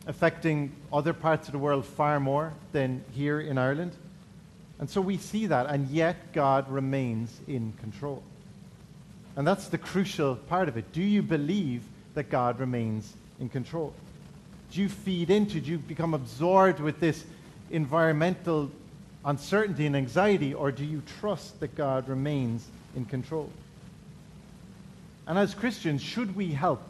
affecting 0.06 0.72
other 0.92 1.14
parts 1.14 1.48
of 1.48 1.54
the 1.54 1.58
world 1.58 1.86
far 1.86 2.20
more 2.20 2.54
than 2.72 3.04
here 3.14 3.40
in 3.40 3.58
Ireland. 3.58 3.94
And 4.80 4.90
so 4.90 5.02
we 5.02 5.18
see 5.18 5.48
that, 5.48 5.68
and 5.68 5.88
yet 5.90 6.34
God 6.34 6.70
remains 6.70 7.40
in 7.48 7.74
control. 7.80 8.22
And 9.36 9.48
that's 9.48 9.70
the 9.70 9.78
crucial 9.78 10.36
part 10.36 10.68
of 10.68 10.78
it. 10.78 10.92
Do 10.92 11.02
you 11.02 11.24
believe 11.24 11.84
that 12.14 12.30
God 12.30 12.60
remains 12.60 13.14
in 13.40 13.50
control? 13.50 13.94
Do 14.74 14.82
you 14.82 14.90
feed 14.90 15.30
into, 15.30 15.62
do 15.62 15.70
you 15.70 15.78
become 15.78 16.16
absorbed 16.16 16.80
with 16.80 17.00
this 17.00 17.24
environmental 17.70 18.72
uncertainty 19.24 19.86
and 19.86 19.96
anxiety, 19.96 20.56
or 20.56 20.72
do 20.72 20.84
you 20.84 21.04
trust 21.20 21.60
that 21.60 21.76
God 21.76 22.10
remains 22.10 22.68
in 22.96 23.06
control? 23.06 23.52
And 25.28 25.38
as 25.38 25.54
Christians, 25.54 26.02
should 26.02 26.36
we 26.36 26.52
help 26.52 26.82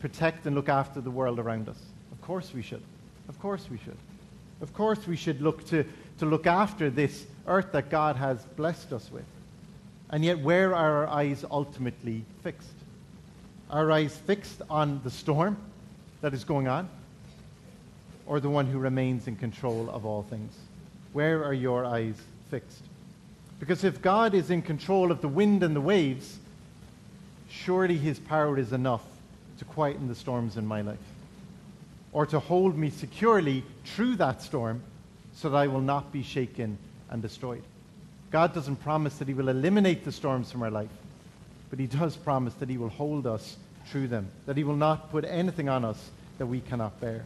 protect 0.00 0.46
and 0.46 0.54
look 0.54 0.68
after 0.68 1.00
the 1.00 1.10
world 1.10 1.40
around 1.40 1.68
us? 1.68 1.78
Of 2.12 2.20
course 2.22 2.54
we 2.54 2.62
should. 2.62 2.82
Of 3.28 3.40
course 3.40 3.66
we 3.68 3.78
should. 3.78 3.96
Of 4.60 4.72
course 4.72 5.04
we 5.08 5.16
should 5.16 5.40
look 5.40 5.66
to, 5.70 5.84
to 6.20 6.26
look 6.26 6.46
after 6.46 6.88
this 6.88 7.26
earth 7.48 7.72
that 7.72 7.90
God 7.90 8.14
has 8.14 8.44
blessed 8.56 8.92
us 8.92 9.10
with. 9.10 9.26
And 10.10 10.24
yet, 10.24 10.38
where 10.38 10.72
are 10.72 11.06
our 11.06 11.08
eyes 11.08 11.44
ultimately 11.50 12.24
fixed? 12.44 12.68
Our 13.70 13.90
eyes 13.90 14.16
fixed 14.16 14.62
on 14.70 15.00
the 15.02 15.10
storm 15.10 15.56
that 16.22 16.32
is 16.32 16.44
going 16.44 16.68
on, 16.68 16.88
or 18.28 18.38
the 18.38 18.50
one 18.50 18.66
who 18.66 18.78
remains 18.78 19.26
in 19.26 19.34
control 19.34 19.88
of 19.90 20.04
all 20.04 20.22
things? 20.22 20.54
Where 21.14 21.42
are 21.42 21.54
your 21.54 21.84
eyes 21.84 22.14
fixed? 22.50 22.82
Because 23.58 23.82
if 23.82 24.00
God 24.02 24.34
is 24.34 24.50
in 24.50 24.62
control 24.62 25.10
of 25.10 25.22
the 25.22 25.28
wind 25.28 25.62
and 25.62 25.74
the 25.74 25.80
waves, 25.80 26.38
surely 27.48 27.96
his 27.96 28.18
power 28.20 28.58
is 28.58 28.72
enough 28.72 29.02
to 29.58 29.64
quieten 29.64 30.06
the 30.06 30.14
storms 30.14 30.56
in 30.56 30.66
my 30.66 30.82
life 30.82 30.98
or 32.12 32.26
to 32.26 32.38
hold 32.38 32.76
me 32.76 32.90
securely 32.90 33.64
through 33.84 34.16
that 34.16 34.42
storm 34.42 34.82
so 35.34 35.48
that 35.50 35.56
I 35.56 35.66
will 35.66 35.80
not 35.80 36.12
be 36.12 36.22
shaken 36.22 36.78
and 37.10 37.22
destroyed. 37.22 37.62
God 38.30 38.54
doesn't 38.54 38.76
promise 38.76 39.16
that 39.18 39.28
he 39.28 39.34
will 39.34 39.48
eliminate 39.48 40.04
the 40.04 40.12
storms 40.12 40.52
from 40.52 40.62
our 40.62 40.70
life, 40.70 40.90
but 41.70 41.78
he 41.78 41.86
does 41.86 42.16
promise 42.16 42.54
that 42.54 42.68
he 42.68 42.76
will 42.76 42.90
hold 42.90 43.26
us 43.26 43.56
through 43.86 44.08
them, 44.08 44.28
that 44.46 44.56
he 44.56 44.64
will 44.64 44.76
not 44.76 45.10
put 45.10 45.24
anything 45.24 45.68
on 45.68 45.84
us 45.84 46.10
that 46.36 46.46
we 46.46 46.60
cannot 46.60 47.00
bear. 47.00 47.24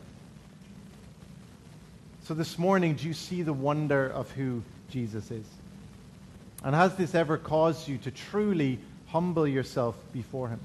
So 2.24 2.35
this 2.35 2.56
morning, 2.56 2.94
do 2.94 3.08
you 3.08 3.14
see 3.14 3.42
the 3.42 3.52
wonder 3.52 4.08
of 4.08 4.30
who 4.30 4.62
Jesus 4.90 5.32
is? 5.32 5.44
And 6.62 6.72
has 6.72 6.94
this 6.94 7.16
ever 7.16 7.37
caused 7.37 7.88
you 7.88 7.98
to 7.98 8.12
truly 8.12 8.78
humble 9.08 9.46
yourself 9.46 9.96
before 10.12 10.48
him? 10.48 10.61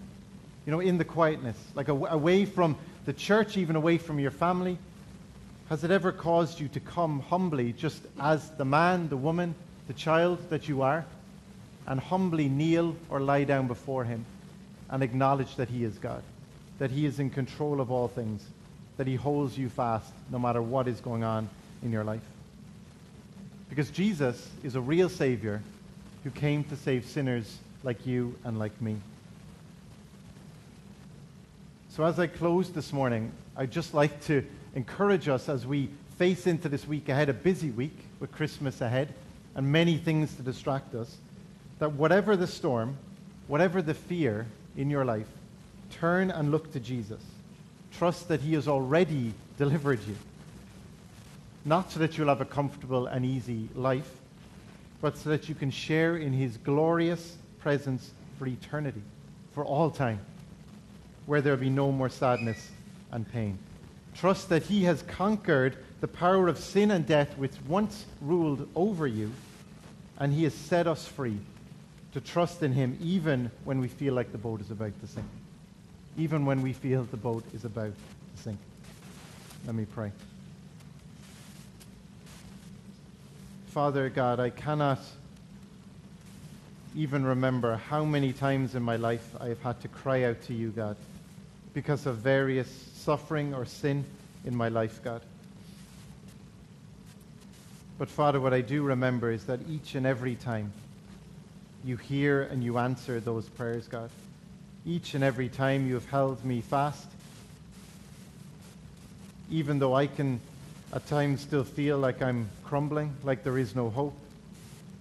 You 0.68 0.72
know, 0.72 0.82
in 0.82 1.00
the 1.00 1.06
quietness, 1.06 1.58
like 1.74 1.88
away 1.88 2.46
from 2.46 2.78
the 3.06 3.14
church, 3.14 3.58
even 3.58 3.76
away 3.76 3.98
from 3.98 4.20
your 4.20 4.30
family? 4.30 4.78
Has 5.70 5.84
it 5.84 5.90
ever 5.90 6.12
caused 6.12 6.60
you 6.60 6.68
to 6.70 6.80
come 6.80 7.22
humbly, 7.22 7.74
just 7.74 8.04
as 8.20 8.52
the 8.52 8.66
man, 8.66 9.10
the 9.10 9.18
woman, 9.18 9.56
the 9.88 9.94
child 9.94 10.38
that 10.52 10.70
you 10.70 10.84
are, 10.84 11.06
and 11.88 12.00
humbly 12.00 12.50
kneel 12.50 12.96
or 13.10 13.20
lie 13.20 13.46
down 13.46 13.68
before 13.68 14.04
him 14.04 14.26
and 14.92 15.02
acknowledge 15.02 15.56
that 15.56 15.70
he 15.70 15.84
is 15.84 15.98
God, 15.98 16.22
that 16.78 16.92
he 16.92 17.08
is 17.08 17.20
in 17.20 17.32
control 17.32 17.82
of 17.82 17.90
all 17.90 18.08
things, 18.08 18.46
that 18.98 19.08
he 19.08 19.16
holds 19.16 19.58
you 19.58 19.70
fast 19.70 20.12
no 20.32 20.40
matter 20.40 20.62
what 20.62 20.88
is 20.88 21.00
going 21.00 21.24
on 21.24 21.50
in 21.84 21.92
your 21.92 22.04
life? 22.04 22.22
Because 23.70 23.90
Jesus 23.90 24.50
is 24.64 24.76
a 24.76 24.82
real 24.82 25.10
Savior 25.10 25.62
who 26.24 26.32
came 26.32 26.64
to 26.66 26.76
save 26.76 27.06
sinners 27.06 27.58
like 27.84 28.06
you 28.06 28.36
and 28.44 28.60
like 28.60 28.82
me. 28.82 28.98
So, 31.90 32.04
as 32.04 32.20
I 32.20 32.28
close 32.28 32.70
this 32.70 32.94
morning, 32.94 33.32
I'd 33.56 33.72
just 33.72 33.94
like 33.94 34.24
to 34.26 34.46
encourage 34.76 35.28
us 35.28 35.50
as 35.50 35.66
we 35.66 35.90
face 36.18 36.48
into 36.48 36.70
this 36.70 36.88
week 36.88 37.10
ahead, 37.10 37.30
a 37.30 37.34
busy 37.34 37.72
week 37.72 37.98
with 38.20 38.32
Christmas 38.32 38.82
ahead 38.82 39.14
and 39.56 39.72
many 39.72 39.98
things 39.98 40.36
to 40.36 40.44
distract 40.44 40.94
us, 40.96 41.18
that 41.80 41.94
whatever 41.94 42.36
the 42.36 42.48
storm, 42.48 42.98
whatever 43.48 43.82
the 43.82 43.94
fear 43.94 44.46
in 44.76 44.90
your 44.90 45.06
life, 45.06 45.28
turn 45.90 46.30
and 46.30 46.52
look 46.52 46.72
to 46.74 46.80
Jesus. 46.80 47.22
Trust 47.98 48.28
that 48.28 48.42
He 48.42 48.54
has 48.54 48.68
already 48.68 49.34
delivered 49.58 50.00
you. 50.08 50.16
Not 51.66 51.92
so 51.92 52.00
that 52.00 52.18
you'll 52.18 52.28
have 52.28 52.42
a 52.42 52.46
comfortable 52.46 53.08
and 53.08 53.26
easy 53.26 53.70
life, 53.74 54.12
but 55.02 55.18
so 55.18 55.30
that 55.30 55.50
you 55.50 55.56
can 55.56 55.72
share 55.72 56.18
in 56.18 56.32
His 56.32 56.58
glorious 56.58 57.38
presence 57.60 58.12
for 58.38 58.46
eternity, 58.46 59.02
for 59.52 59.66
all 59.66 59.90
time 59.90 60.20
where 61.26 61.42
there 61.42 61.54
will 61.54 61.60
be 61.60 61.70
no 61.70 61.92
more 61.92 62.08
sadness 62.08 62.70
and 63.12 63.30
pain. 63.32 63.58
Trust 64.16 64.50
that 64.50 64.64
He 64.64 64.84
has 64.84 65.02
conquered 65.04 65.78
the 66.00 66.08
power 66.08 66.48
of 66.48 66.60
sin 66.60 66.92
and 66.92 67.06
death 67.06 67.36
which 67.38 67.54
once 67.68 68.06
ruled 68.22 68.70
over 68.76 69.08
you, 69.08 69.32
and 70.20 70.32
He 70.32 70.44
has 70.44 70.54
set 70.54 70.86
us 70.86 71.08
free 71.08 71.40
to 72.14 72.22
trust 72.22 72.62
in 72.62 72.74
Him 72.74 72.98
even 73.02 73.50
when 73.64 73.80
we 73.80 73.88
feel 73.88 74.14
like 74.14 74.32
the 74.32 74.38
boat 74.38 74.62
is 74.62 74.70
about 74.70 75.00
to 75.02 75.08
sink. 75.08 75.26
Even 76.18 76.46
when 76.46 76.62
we 76.62 76.74
feel 76.74 77.04
the 77.04 77.18
boat 77.18 77.44
is 77.54 77.66
about 77.66 77.94
to 77.94 78.42
sink. 78.42 78.58
Let 79.66 79.76
me 79.76 79.86
pray. 79.86 80.12
Father 83.68 84.10
God, 84.10 84.40
I 84.40 84.50
cannot 84.50 85.00
even 86.96 87.24
remember 87.24 87.76
how 87.76 88.04
many 88.04 88.34
times 88.34 88.74
in 88.74 88.82
my 88.82 88.96
life 88.96 89.36
I 89.40 89.50
have 89.50 89.62
had 89.62 89.80
to 89.82 89.88
cry 89.88 90.24
out 90.24 90.42
to 90.44 90.54
you, 90.54 90.70
God 90.70 90.98
because 91.78 92.08
of 92.08 92.18
various 92.18 92.68
suffering 92.96 93.54
or 93.54 93.64
sin 93.64 94.04
in 94.46 94.56
my 94.56 94.68
life, 94.68 95.00
God. 95.04 95.22
But 98.00 98.10
Father, 98.10 98.42
what 98.42 98.52
I 98.52 98.62
do 98.62 98.82
remember 98.82 99.30
is 99.30 99.46
that 99.46 99.60
each 99.70 99.94
and 99.94 100.04
every 100.04 100.34
time 100.34 100.74
you 101.86 101.96
hear 101.96 102.42
and 102.42 102.64
you 102.64 102.80
answer 102.80 103.20
those 103.20 103.48
prayers, 103.48 103.88
God. 103.88 104.10
Each 104.86 105.14
and 105.14 105.24
every 105.24 105.50
time 105.50 105.88
you 105.88 105.96
have 105.96 106.10
held 106.10 106.44
me 106.46 106.62
fast, 106.62 107.08
even 109.50 109.80
though 109.80 109.94
I 109.94 110.08
can 110.08 110.40
at 110.94 111.06
times 111.08 111.42
still 111.42 111.64
feel 111.64 111.98
like 111.98 112.22
I'm 112.22 112.50
crumbling, 112.64 113.14
like 113.24 113.44
there 113.44 113.58
is 113.58 113.76
no 113.76 113.90
hope. 113.90 114.16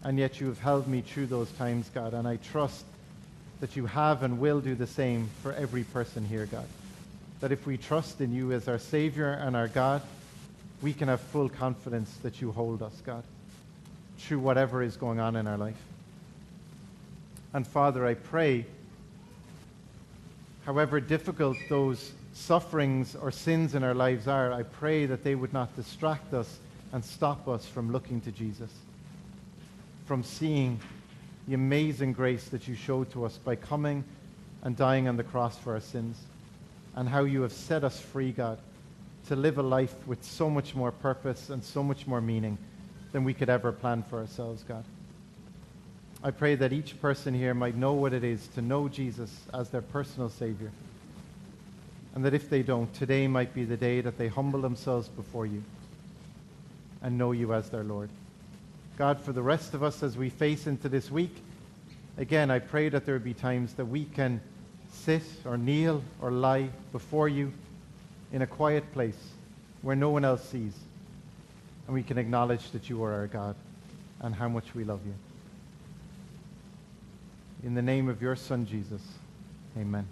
And 0.02 0.18
yet 0.18 0.40
you 0.40 0.46
have 0.48 0.60
held 0.60 0.86
me 0.86 1.00
through 1.00 1.26
those 1.26 1.50
times, 1.52 1.90
God, 1.92 2.14
and 2.14 2.26
I 2.28 2.36
trust 2.36 2.84
that 3.60 3.76
you 3.76 3.86
have 3.86 4.22
and 4.22 4.38
will 4.38 4.60
do 4.60 4.74
the 4.74 4.86
same 4.86 5.28
for 5.42 5.52
every 5.52 5.84
person 5.84 6.24
here, 6.24 6.46
God. 6.46 6.66
That 7.40 7.52
if 7.52 7.66
we 7.66 7.76
trust 7.76 8.20
in 8.20 8.32
you 8.32 8.52
as 8.52 8.68
our 8.68 8.78
Savior 8.78 9.32
and 9.32 9.56
our 9.56 9.68
God, 9.68 10.02
we 10.82 10.92
can 10.92 11.08
have 11.08 11.20
full 11.20 11.48
confidence 11.48 12.14
that 12.22 12.40
you 12.40 12.52
hold 12.52 12.82
us, 12.82 12.92
God, 13.04 13.24
through 14.18 14.40
whatever 14.40 14.82
is 14.82 14.96
going 14.96 15.20
on 15.20 15.36
in 15.36 15.46
our 15.46 15.56
life. 15.56 15.76
And 17.52 17.66
Father, 17.66 18.06
I 18.06 18.14
pray, 18.14 18.66
however 20.66 20.98
difficult 20.98 21.56
those 21.68 22.12
sufferings 22.32 23.14
or 23.14 23.30
sins 23.30 23.76
in 23.76 23.84
our 23.84 23.94
lives 23.94 24.26
are, 24.26 24.52
I 24.52 24.64
pray 24.64 25.06
that 25.06 25.22
they 25.22 25.36
would 25.36 25.52
not 25.52 25.74
distract 25.76 26.34
us 26.34 26.58
and 26.92 27.04
stop 27.04 27.46
us 27.46 27.64
from 27.66 27.92
looking 27.92 28.20
to 28.22 28.32
Jesus, 28.32 28.70
from 30.06 30.24
seeing 30.24 30.80
the 31.46 31.54
amazing 31.54 32.12
grace 32.12 32.48
that 32.48 32.66
you 32.66 32.74
showed 32.74 33.12
to 33.12 33.24
us 33.24 33.38
by 33.38 33.54
coming 33.54 34.02
and 34.64 34.76
dying 34.76 35.06
on 35.06 35.16
the 35.16 35.22
cross 35.22 35.56
for 35.56 35.74
our 35.74 35.80
sins, 35.80 36.18
and 36.96 37.08
how 37.08 37.22
you 37.22 37.42
have 37.42 37.52
set 37.52 37.84
us 37.84 38.00
free, 38.00 38.32
God, 38.32 38.58
to 39.28 39.36
live 39.36 39.58
a 39.58 39.62
life 39.62 39.94
with 40.06 40.24
so 40.24 40.50
much 40.50 40.74
more 40.74 40.90
purpose 40.90 41.48
and 41.48 41.62
so 41.62 41.82
much 41.82 42.08
more 42.08 42.20
meaning 42.20 42.58
than 43.12 43.22
we 43.22 43.34
could 43.34 43.48
ever 43.48 43.70
plan 43.70 44.02
for 44.02 44.18
ourselves, 44.18 44.64
God. 44.64 44.84
I 46.26 46.32
pray 46.32 46.56
that 46.56 46.72
each 46.72 47.00
person 47.00 47.34
here 47.34 47.54
might 47.54 47.76
know 47.76 47.92
what 47.92 48.12
it 48.12 48.24
is 48.24 48.48
to 48.56 48.60
know 48.60 48.88
Jesus 48.88 49.32
as 49.54 49.68
their 49.68 49.80
personal 49.80 50.28
Savior. 50.28 50.72
And 52.16 52.24
that 52.24 52.34
if 52.34 52.50
they 52.50 52.64
don't, 52.64 52.92
today 52.92 53.28
might 53.28 53.54
be 53.54 53.62
the 53.62 53.76
day 53.76 54.00
that 54.00 54.18
they 54.18 54.26
humble 54.26 54.60
themselves 54.60 55.06
before 55.06 55.46
you 55.46 55.62
and 57.00 57.16
know 57.16 57.30
you 57.30 57.54
as 57.54 57.70
their 57.70 57.84
Lord. 57.84 58.08
God, 58.98 59.20
for 59.20 59.32
the 59.32 59.40
rest 59.40 59.72
of 59.72 59.84
us 59.84 60.02
as 60.02 60.16
we 60.16 60.28
face 60.28 60.66
into 60.66 60.88
this 60.88 61.12
week, 61.12 61.30
again, 62.18 62.50
I 62.50 62.58
pray 62.58 62.88
that 62.88 63.06
there 63.06 63.14
would 63.14 63.22
be 63.22 63.32
times 63.32 63.74
that 63.74 63.84
we 63.84 64.06
can 64.06 64.40
sit 64.90 65.22
or 65.44 65.56
kneel 65.56 66.02
or 66.20 66.32
lie 66.32 66.70
before 66.90 67.28
you 67.28 67.52
in 68.32 68.42
a 68.42 68.48
quiet 68.48 68.92
place 68.92 69.28
where 69.80 69.94
no 69.94 70.10
one 70.10 70.24
else 70.24 70.42
sees. 70.48 70.72
And 71.86 71.94
we 71.94 72.02
can 72.02 72.18
acknowledge 72.18 72.72
that 72.72 72.90
you 72.90 73.04
are 73.04 73.12
our 73.12 73.28
God 73.28 73.54
and 74.22 74.34
how 74.34 74.48
much 74.48 74.74
we 74.74 74.82
love 74.82 75.06
you. 75.06 75.14
In 77.66 77.74
the 77.74 77.82
name 77.82 78.08
of 78.08 78.22
your 78.22 78.36
Son, 78.36 78.64
Jesus, 78.64 79.02
amen. 79.76 80.06